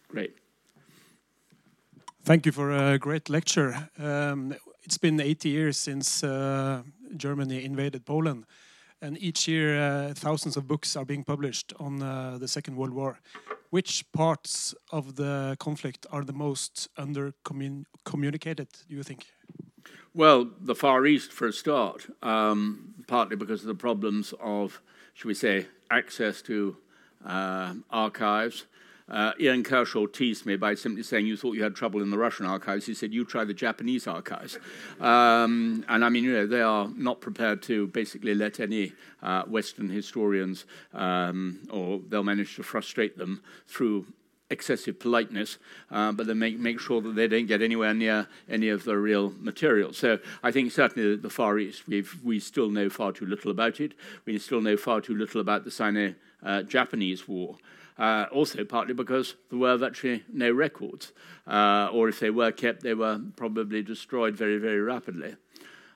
[0.10, 0.36] Great.
[2.24, 3.90] Thank you for a great lecture.
[3.98, 4.54] Um,
[4.84, 6.84] it's been 80 years since uh,
[7.16, 8.46] Germany invaded Poland,
[9.02, 13.20] and each year uh, thousands of books are being published on the Second World War.
[13.70, 17.34] Which parts of the conflict are the most under
[18.04, 19.26] communicated, do you think?
[20.14, 24.82] Well, the Far East for a start, um, partly because of the problems of,
[25.14, 26.78] should we say, access to
[27.26, 28.66] uh, archives.
[29.10, 32.18] Uh, Ian Kershaw teased me by simply saying, You thought you had trouble in the
[32.18, 32.86] Russian archives.
[32.86, 34.58] He said, You try the Japanese archives.
[35.00, 39.44] Um, and I mean, you know, they are not prepared to basically let any uh,
[39.44, 44.06] Western historians, um, or they'll manage to frustrate them through
[44.50, 45.58] excessive politeness,
[45.92, 48.98] uh, but they make, make sure that they don't get anywhere near any of the
[48.98, 49.94] real material.
[49.94, 53.80] So I think certainly the Far East, we've, we still know far too little about
[53.80, 53.94] it.
[54.26, 57.58] We still know far too little about the Sino-Japanese uh, War.
[57.98, 61.12] Uh, also, partly because there were virtually no records,
[61.46, 65.36] uh, or if they were kept, they were probably destroyed very, very rapidly.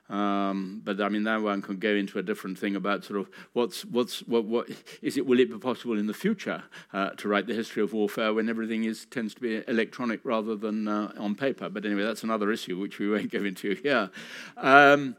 [0.08, 3.28] Um, but I mean, that one can go into a different thing about sort of
[3.52, 4.68] what's what's what what
[5.02, 5.26] is it?
[5.26, 8.48] Will it be possible in the future uh, to write the history of warfare when
[8.48, 11.68] everything is tends to be electronic rather than uh, on paper?
[11.68, 14.10] But anyway, that's another issue which we won't go into here.
[14.56, 15.16] Um,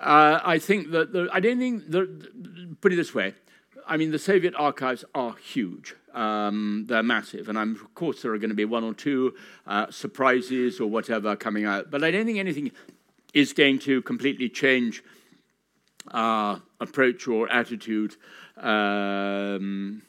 [0.00, 3.34] uh, I think that the, I don't think put it this way.
[3.88, 5.94] I mean, the Soviet archives are huge.
[6.12, 9.34] Um, they're massive, and I'm, of course there are going to be one or two
[9.66, 11.90] uh, surprises or whatever coming out.
[11.90, 12.72] But I don't think anything
[13.36, 15.04] is going to completely change
[16.12, 18.16] our approach or attitude,
[18.56, 20.00] um,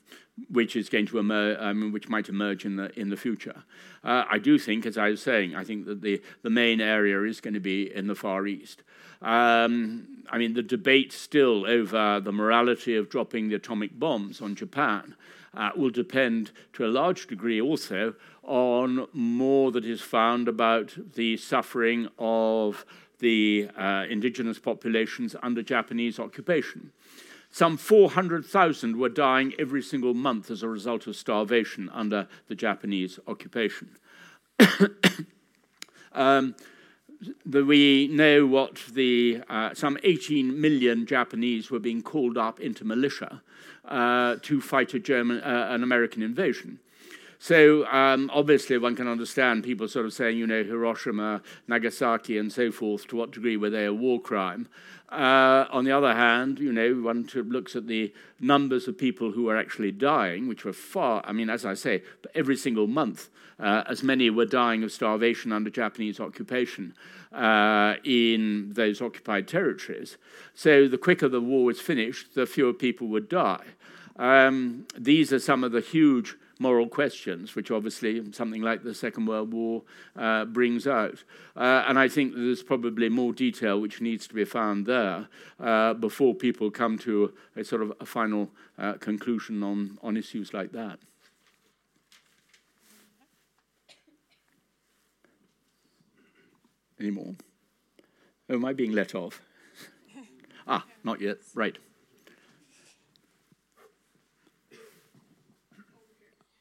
[0.50, 3.64] which is going to emerge, which might emerge in the in the future.
[4.02, 7.22] Uh, I do think, as I was saying, I think that the the main area
[7.24, 8.84] is going to be in the Far East.
[9.22, 14.56] Um, I mean, the debate still over the morality of dropping the atomic bombs on
[14.56, 15.16] Japan
[15.54, 18.14] uh, will depend to a large degree also
[18.44, 22.86] on more that is found about the suffering of
[23.20, 26.92] the uh, indigenous populations under Japanese occupation.
[27.50, 33.20] Some 400,000 were dying every single month as a result of starvation under the Japanese
[33.28, 33.96] occupation.
[36.14, 36.56] um,
[37.46, 42.86] the, we know what the uh, some 18 million Japanese were being called up into
[42.86, 43.42] militia
[43.86, 46.80] uh, to fight a German, uh, an American invasion.
[47.40, 52.52] So um, obviously, one can understand people sort of saying, you know, Hiroshima, Nagasaki, and
[52.52, 53.08] so forth.
[53.08, 54.68] To what degree were they a war crime?
[55.10, 59.44] Uh, on the other hand, you know, one looks at the numbers of people who
[59.44, 61.24] were actually dying, which were far.
[61.26, 62.04] I mean, as I say,
[62.36, 63.30] every single month,
[63.60, 66.94] uh, as many were dying of starvation under Japanese occupation
[67.32, 70.18] uh, in those occupied territories.
[70.54, 73.64] So the quicker the war was finished, the fewer people would die.
[74.18, 79.28] Um, these are some of the huge moral questions, which obviously something like the Second
[79.28, 79.84] World War
[80.16, 81.24] uh, brings out.
[81.56, 85.28] Uh, and I think there's probably more detail which needs to be found there
[85.60, 90.54] uh, before people come to a, sort of a final uh, conclusion on, on issues
[90.54, 91.00] like that.
[97.00, 97.36] Any more?
[98.50, 99.42] Oh, am I being let off?
[100.68, 101.38] ah, not yet.
[101.54, 101.78] Right.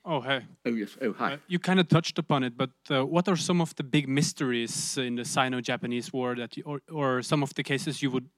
[0.09, 0.42] Oh, hey.
[0.64, 0.96] Oh, yes.
[1.02, 1.32] Oh, hi.
[1.32, 4.09] Uh, you kind of touched upon it, but uh, what are some of the big
[4.09, 8.12] mysteries in the Sino Japanese War that you, or, or some of the cases you
[8.12, 8.28] would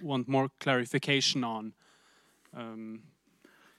[0.00, 1.74] want more clarification on?
[2.56, 3.02] Um,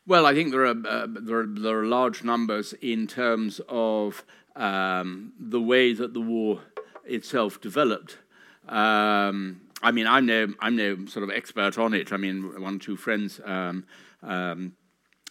[0.05, 4.23] well, I think there are, uh, there are, there are large numbers in terms of
[4.55, 6.59] um, the way that the war
[7.03, 8.19] itself developed.
[8.67, 12.13] Um, I mean, I'm no, I'm no sort of expert on it.
[12.13, 13.85] I mean, one or two friends um,
[14.21, 14.73] um,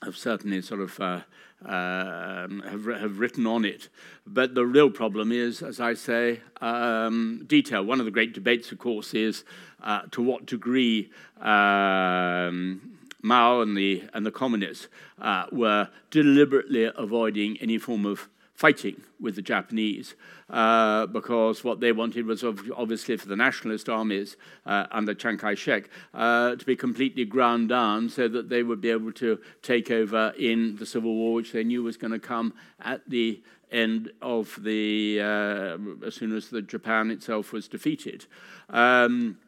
[0.03, 1.21] have certainly sort of uh,
[1.65, 3.89] um, have, have written on it.
[4.27, 7.85] But the real problem is, as I say, um, detail.
[7.85, 9.45] One of the great debates, of course, is
[9.83, 14.89] uh, to what degree um, Mao and the, and the communists
[15.21, 18.29] uh, were deliberately avoiding any form of
[18.59, 20.17] fighting with the Japanese
[20.51, 24.37] uh, because what they wanted was obviously for the nationalist armies
[24.67, 28.81] uh, under Chiang Kai shek uh, to be completely ground down so that they would
[28.81, 32.19] be able to take over in the Civil War, which they knew was going to
[32.19, 33.41] come at the
[33.71, 38.27] end of the, uh, as soon as the Japan itself was defeated.
[38.71, 39.39] Um,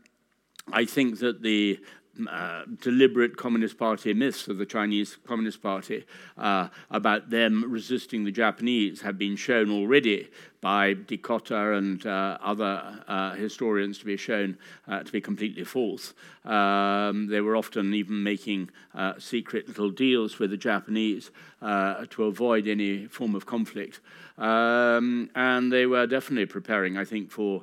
[0.73, 1.81] I think that the
[2.29, 6.05] uh, deliberate Communist Party myths of the Chinese Communist Party
[6.39, 10.29] uh, about them resisting the Japanese have been shown already
[10.61, 14.59] by Dikötter and uh, other uh, historians to be shown
[14.89, 16.13] uh, to be completely false.
[16.45, 18.71] Um, they were often even making
[19.19, 24.01] secret little deals with the Japanese to avoid any form of conflict.
[24.37, 27.63] Um, and they were definitely preparing, I think, for,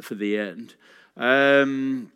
[0.00, 0.74] for the end.
[1.16, 2.10] Um,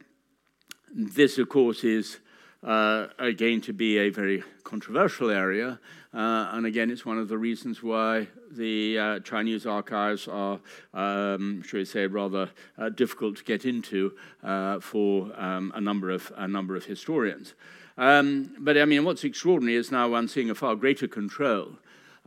[0.95, 2.19] this, of course, is
[2.63, 5.79] uh, again to be a very controversial area.
[6.13, 10.59] Uh, and again, it's one of the reasons why the uh, Chinese archives are,
[10.95, 14.13] um, should we say, rather uh, difficult to get into
[14.43, 17.55] uh, for um, a number of a number of historians.
[17.99, 21.79] Um, but I mean, what's extraordinary is now one seeing a far greater control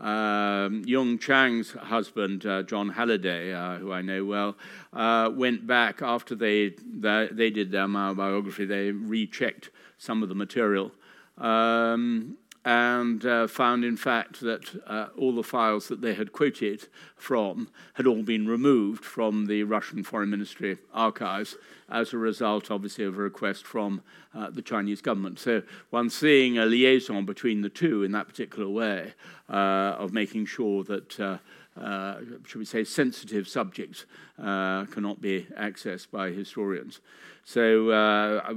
[0.02, 4.58] um, Jung Chang's husband, uh, Jon Halliday, uh, who I know well,
[4.93, 10.36] uh, went back after they, they, they did their biography, they rechecked some of the
[10.36, 10.91] material.
[11.38, 16.88] Um, and uh, found, in fact, that uh, all the files that they had quoted
[17.16, 21.55] from had all been removed from the Russian Foreign Ministry archives
[21.89, 24.01] as a result, obviously, of a request from
[24.36, 25.39] uh, the Chinese government.
[25.39, 29.14] So one seeing a liaison between the two in that particular way
[29.49, 31.20] uh, of making sure that.
[31.20, 31.38] Uh,
[31.80, 34.05] uh, should we say, sensitive subjects
[34.38, 36.99] uh, cannot be accessed by historians.
[37.45, 38.53] So, uh,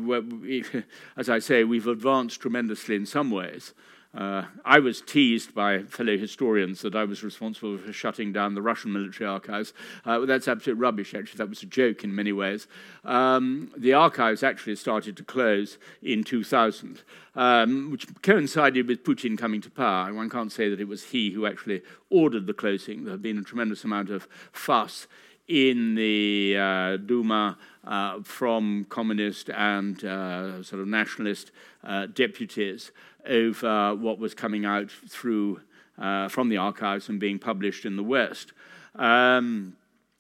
[1.16, 3.72] as I say, we've advanced tremendously in some ways.
[4.16, 8.62] Uh, I was teased by fellow historians that I was responsible for shutting down the
[8.62, 9.72] Russian military archives.
[10.04, 11.38] Uh, that's absolute rubbish, actually.
[11.38, 12.68] That was a joke in many ways.
[13.04, 17.02] Um, the archives actually started to close in 2000,
[17.34, 20.14] um, which coincided with Putin coming to power.
[20.14, 23.04] One can't say that it was he who actually ordered the closing.
[23.04, 25.08] There had been a tremendous amount of fuss
[25.49, 31.51] in the uh, Duma uh, from communist and uh, sort of nationalist
[31.82, 32.92] uh, deputies
[33.26, 35.61] over what was coming out through
[35.99, 38.53] uh, from the archives and being published in the West.
[38.95, 39.76] Um,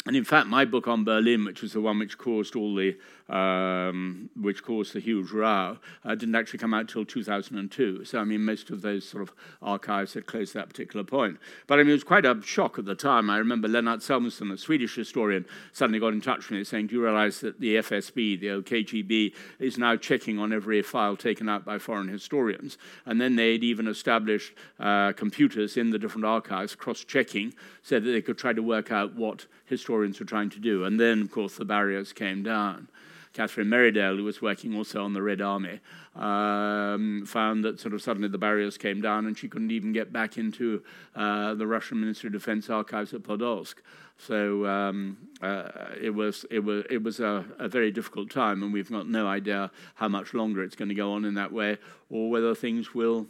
[0.06, 2.96] and in fact, my book on Berlin, which was the one which caused all the
[3.28, 8.04] um, which caused the huge row, uh, didn't actually come out till 2002.
[8.04, 11.38] So I mean, most of those sort of archives had closed at that particular point.
[11.66, 13.30] But I mean, it was quite a shock at the time.
[13.30, 16.96] I remember Lennart Samuelson, a Swedish historian, suddenly got in touch with me saying, "Do
[16.96, 21.48] you realise that the FSB, the old KGB, is now checking on every file taken
[21.48, 26.74] out by foreign historians?" And then they'd even established uh, computers in the different archives,
[26.74, 30.84] cross-checking, so that they could try to work out what historians were trying to do.
[30.84, 32.88] And then, of course, the barriers came down.
[33.34, 35.80] Catherine Merridale, who was working also on the Red Army,
[36.14, 40.12] um, found that sort of suddenly the barriers came down and she couldn't even get
[40.12, 40.82] back into
[41.16, 43.74] uh, the Russian Ministry of Defense archives at Podolsk.
[44.16, 45.68] So um, uh,
[46.00, 49.26] it was it was it was a, a, very difficult time, and we've got no
[49.26, 51.78] idea how much longer it's going to go on in that way,
[52.08, 53.26] or whether things will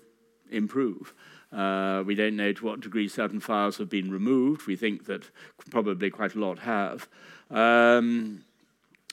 [0.51, 1.15] improve.
[1.51, 4.67] Uh, we don't know to what degree certain files have been removed.
[4.67, 5.31] We think that
[5.71, 7.09] probably quite a lot have.
[7.51, 8.45] Um,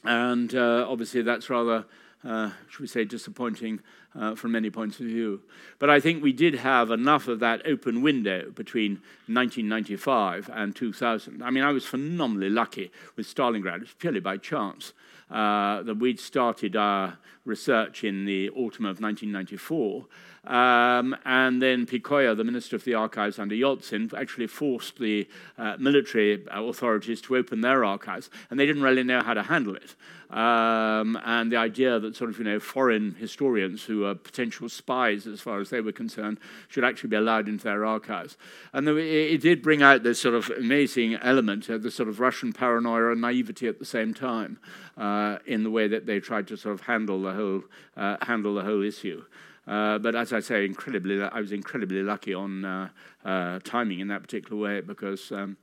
[0.03, 1.85] and uh, obviously, that's rather,
[2.23, 3.81] uh, should we say, disappointing
[4.15, 5.41] uh, from many points of view.
[5.79, 8.93] But I think we did have enough of that open window between
[9.27, 11.41] 1995 and 2000.
[11.41, 13.75] I mean, I was phenomenally lucky with Stalingrad.
[13.75, 14.93] It was purely by chance
[15.29, 20.05] uh, that we'd started our research in the autumn of 1994.
[20.43, 25.27] Um, and then Pikhoya, the Minister of the Archives under Yeltsin, actually forced the
[25.57, 29.75] uh, military authorities to open their archives, and they didn't really know how to handle
[29.75, 29.95] it.
[30.35, 35.27] Um, and the idea that sort of you know foreign historians who are potential spies,
[35.27, 36.39] as far as they were concerned,
[36.69, 38.35] should actually be allowed into their archives,
[38.73, 42.19] and it, it did bring out this sort of amazing element, of the sort of
[42.19, 44.57] Russian paranoia and naivety at the same time,
[44.97, 47.63] uh, in the way that they tried to sort of handle the whole
[47.95, 49.23] uh, handle the whole issue.
[49.67, 52.89] Uh, but as I say, incredibly, I was incredibly lucky on uh,
[53.23, 55.57] uh, timing in that particular way because um,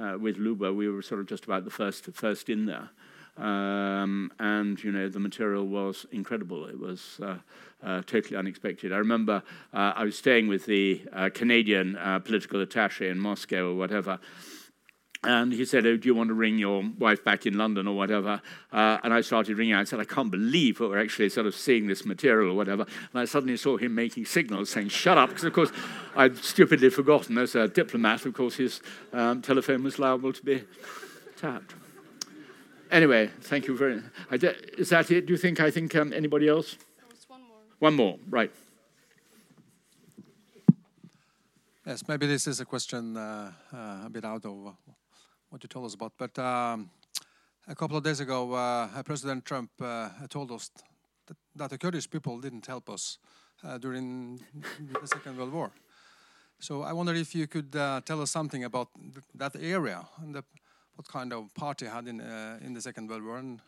[0.00, 2.90] uh, with Luba we were sort of just about the first first in there,
[3.36, 6.66] um, and you know the material was incredible.
[6.66, 7.38] It was uh,
[7.82, 8.92] uh, totally unexpected.
[8.92, 9.42] I remember
[9.72, 11.02] I was staying with the
[11.34, 14.20] Canadian political attaché in Moscow or whatever
[15.22, 17.94] and he said, oh, Do you want to ring your wife back in London or
[17.94, 18.40] whatever?
[18.72, 19.80] Uh, and I started ringing out.
[19.80, 22.86] I said, I can't believe we're actually sort of seeing this material or whatever.
[23.12, 25.28] And I suddenly saw him making signals saying, Shut up.
[25.28, 25.72] Because, of course,
[26.16, 28.80] I'd stupidly forgotten as a diplomat, of course, his
[29.12, 30.64] um, telephone was liable to be
[31.36, 31.74] tapped.
[32.90, 34.42] Anyway, thank you very much.
[34.78, 35.26] Is that it?
[35.26, 36.76] Do you think I think um, anybody else?
[37.28, 37.58] one more.
[37.78, 38.50] One more, right.
[41.86, 44.74] Yes, maybe this is a question uh, uh, a bit out of
[45.50, 46.12] what you told us about.
[46.16, 46.90] But um,
[47.68, 50.70] a couple of days ago, uh, President Trump uh, told us
[51.26, 53.18] that, that, the Kurdish people didn't help us
[53.64, 54.40] uh, during
[55.00, 55.70] the Second World War.
[56.58, 60.34] So I wonder if you could uh, tell us something about th that area and
[60.34, 60.42] the,
[60.96, 63.60] what kind of party had in uh, in the Second World War and.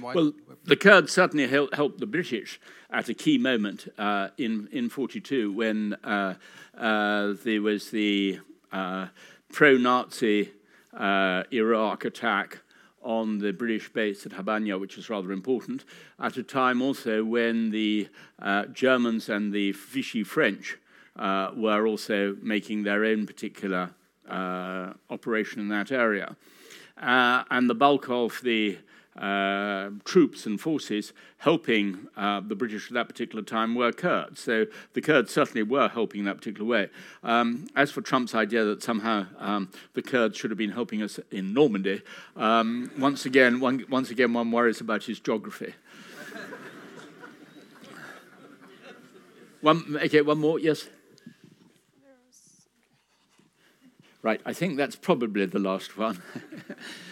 [0.00, 0.32] Well,
[0.64, 2.58] the Kurds certainly helped, helped the British
[2.88, 5.96] at a key moment uh, in in '42 when
[7.44, 8.40] there was the
[9.52, 10.48] pro-Nazi
[10.96, 12.60] uh, Iraq attack
[13.02, 15.84] on the British base at Habbaniyah, which is rather important,
[16.20, 18.08] at a time also when the
[18.40, 20.78] uh, Germans and the Vichy French
[21.16, 23.90] uh, were also making their own particular
[24.28, 26.36] uh, operation in that area.
[27.00, 28.78] Uh, and the bulk of the
[29.18, 34.40] uh, troops and forces helping uh, the British at that particular time were Kurds.
[34.40, 36.88] So the Kurds certainly were helping in that particular way.
[37.22, 41.20] Um, as for Trump's idea that somehow um, the Kurds should have been helping us
[41.30, 42.02] in Normandy,
[42.36, 45.74] um, once again, one, once again, one worries about his geography.
[49.62, 50.88] One, okay, one more, yes?
[54.20, 56.20] Right, I think that's probably the last one.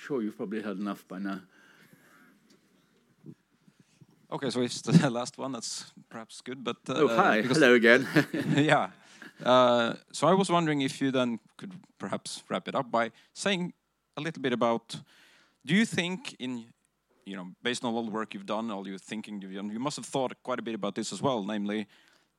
[0.00, 1.40] Sure you've probably heard enough by now.
[4.32, 5.52] Okay, so it's the last one.
[5.52, 7.42] That's perhaps good, but uh, oh, hi.
[7.42, 8.08] Hello again.
[8.56, 8.90] yeah.
[9.44, 13.74] Uh, so I was wondering if you then could perhaps wrap it up by saying
[14.16, 14.96] a little bit about.
[15.66, 16.64] Do you think, in
[17.26, 19.80] you know, based on all the work you've done, all your thinking you've done, you
[19.80, 21.44] must have thought quite a bit about this as well.
[21.44, 21.86] Namely,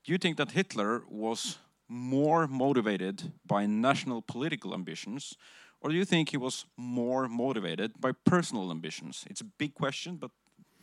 [0.03, 5.35] do you think that Hitler was more motivated by national political ambitions,
[5.81, 9.25] or do you think he was more motivated by personal ambitions?
[9.29, 10.31] It's a big question, but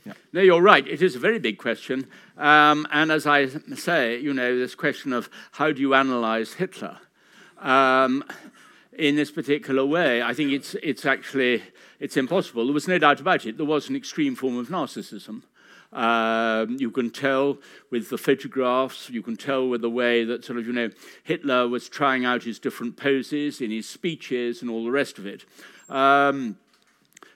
[0.05, 0.13] yeah.
[0.33, 0.87] No, you're right.
[0.87, 2.07] It is a very big question.
[2.37, 6.99] Um, and as I say, you know, this question of how do you analyze Hitler
[7.59, 8.25] um,
[8.93, 11.63] in this particular way, I think it's, it's actually
[12.01, 12.65] it's impossible.
[12.65, 13.57] There was no doubt about it.
[13.57, 15.43] There was an extreme form of narcissism.
[15.93, 17.59] Um, you can tell
[17.91, 20.91] with the photographs, you can tell with the way that sort of, you know,
[21.25, 25.27] Hitler was trying out his different poses in his speeches and all the rest of
[25.27, 25.45] it.
[25.89, 26.59] Um,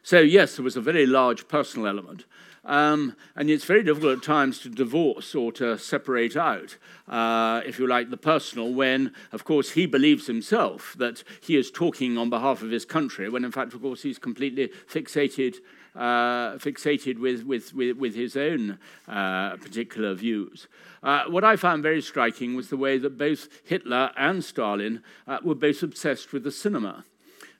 [0.02, 2.24] so, yes, there was a very large personal element.
[2.64, 6.76] Um, and it's very difficult at times to divorce or to separate out,
[7.08, 11.72] uh, if you like, the personal, when, of course, he believes himself that he is
[11.72, 15.56] talking on behalf of his country, when, in fact, of course, he's completely fixated.
[15.94, 20.66] Uh, fixated with, with, with, with his own uh, particular views.
[21.02, 25.40] Uh, what I found very striking was the way that both Hitler and Stalin uh,
[25.44, 27.04] were both obsessed with the cinema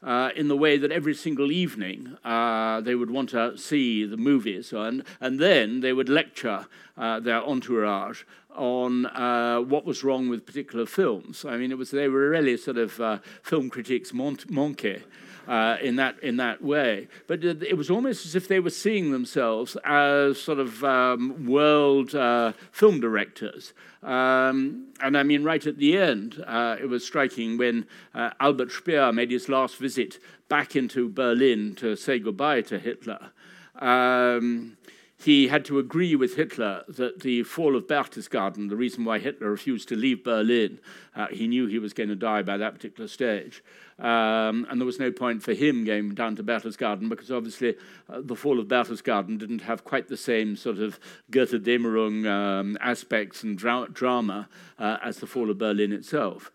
[0.03, 4.17] uh, in the way that every single evening uh, they would want to see the
[4.17, 6.67] movies, and, and then they would lecture
[6.97, 8.23] uh, their entourage
[8.55, 11.45] on uh, what was wrong with particular films.
[11.45, 15.03] I mean, it was they were really sort of uh, film critics mon- monkey.
[15.49, 19.11] Uh, in that in that way, but it, was almost as if they were seeing
[19.11, 23.73] themselves as sort of um, world uh, film directors,
[24.05, 28.71] um, and I mean, right at the end, uh, it was striking when uh, Albert
[28.71, 33.31] Speer made his last visit back into Berlin to say goodbye to Hitler.
[33.77, 34.77] Um,
[35.25, 39.51] he had to agree with Hitler that the fall of Berchtesgaden, the reason why Hitler
[39.51, 40.81] refused to leave Berlin,
[41.15, 43.63] uh, he knew he was going to die by that particular stage.
[43.99, 47.77] Um, and there was no point for him going down to Berchtesgaden because obviously
[48.09, 50.99] uh, the fall of Berchtesgaden didn't have quite the same sort of
[51.31, 54.49] Götterdämmerung um, aspects and dra- drama
[54.79, 56.51] uh, as the fall of Berlin itself.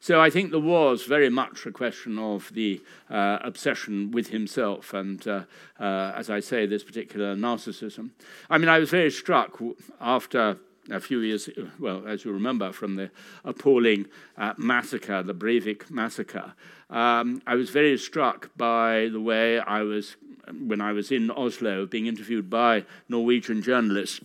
[0.00, 2.80] So I think there was very much a question of the
[3.10, 5.42] uh, obsession with himself and, uh,
[5.80, 8.10] uh, as I say, this particular narcissism.
[8.48, 9.60] I mean, I was very struck
[10.00, 10.58] after
[10.90, 13.10] a few years, well, as you remember from the
[13.44, 16.54] appalling uh, massacre, the Breivik massacre.
[16.90, 20.16] Um, I was very struck by the way I was,
[20.52, 24.20] when I was in Oslo, being interviewed by Norwegian journalists,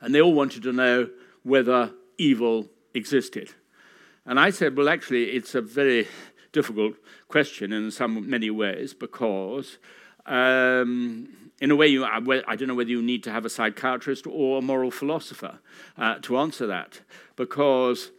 [0.00, 1.08] and they all wanted to know
[1.42, 3.50] whether evil existed.
[4.26, 6.08] And I said, well, actually, it's a very
[6.52, 6.94] difficult
[7.28, 9.78] question in some many ways because,
[10.26, 11.28] um,
[11.60, 14.58] in a way, you, I don't know whether you need to have a psychiatrist or
[14.58, 15.60] a moral philosopher
[15.96, 17.00] uh, to answer that,
[17.36, 18.10] because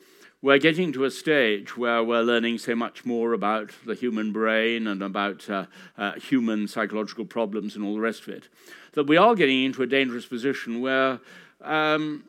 [0.42, 4.88] we're getting to a stage where we're learning so much more about the human brain
[4.88, 5.66] and about uh,
[5.98, 8.48] uh, human psychological problems and all the rest of it,
[8.94, 11.20] that we are getting into a dangerous position where.
[11.62, 12.24] Um,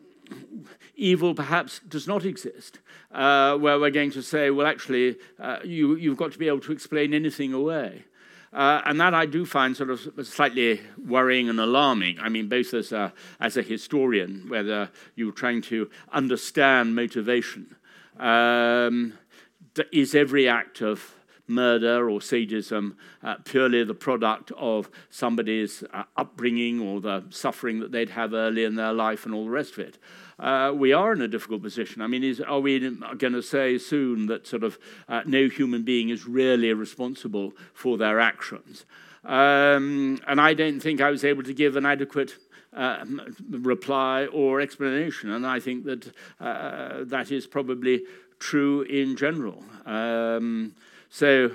[0.97, 2.81] evil perhaps does not exist,
[3.13, 6.61] uh, where we're going to say, well, actually, uh, you, you've got to be able
[6.61, 8.05] to explain anything away.
[8.53, 12.19] Uh, and that I do find sort of slightly worrying and alarming.
[12.19, 17.77] I mean, both as a, as a historian, whether you're trying to understand motivation.
[18.19, 19.13] Um,
[19.93, 21.15] is every act of
[21.49, 27.91] murder or sadism uh, purely the product of somebody's uh, upbringing or the suffering that
[27.91, 29.99] they'd have early in their life and all the rest of it.
[30.39, 32.01] Uh, we are in a difficult position.
[32.01, 35.83] I mean, is, are we going to say soon that sort of uh, no human
[35.83, 38.85] being is really responsible for their actions?
[39.25, 42.37] Um, and I don't think I was able to give an adequate
[42.73, 43.05] uh,
[43.51, 45.31] reply or explanation.
[45.31, 48.03] And I think that uh, that is probably
[48.39, 49.65] true in general.
[49.85, 50.75] Um,
[51.09, 51.51] so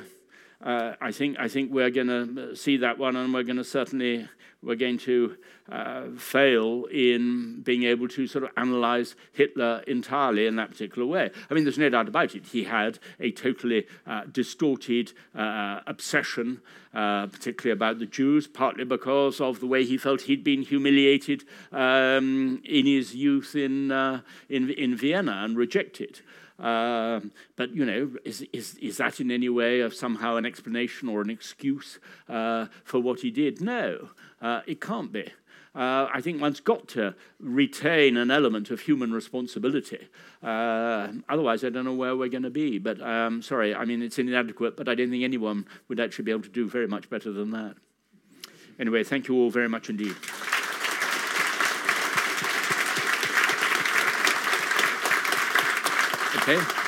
[0.63, 3.63] uh, I think I think we're going to see that one, and we're going to
[3.63, 4.27] certainly
[4.63, 5.35] we're going to
[5.69, 11.31] uh, fail in being able to sort of analyze Hitler entirely in that particular way.
[11.49, 12.47] I mean, there's no doubt about it.
[12.47, 16.61] He had a totally uh, distorted uh, obsession,
[16.93, 21.43] uh, particularly about the Jews, partly because of the way he felt he'd been humiliated
[21.71, 26.21] um, in his youth in, uh, in, in Vienna and rejected.
[26.63, 31.09] Um, but you know, is, is is that in any way of somehow an explanation
[31.09, 31.99] or an excuse
[32.29, 33.59] uh, for what he did?
[33.59, 34.09] No,
[34.41, 35.25] uh, it can't be.
[35.75, 40.07] uh, I think one's got to retain an element of human responsibility.
[40.41, 42.77] Uh, otherwise, I don't know where we're going to be.
[42.77, 46.31] But um, sorry, I mean, it's inadequate, but I don't think anyone would actually be
[46.31, 47.75] able to do very much better than that.
[48.79, 50.15] Anyway, thank you all very much indeed.
[56.45, 56.82] Okay.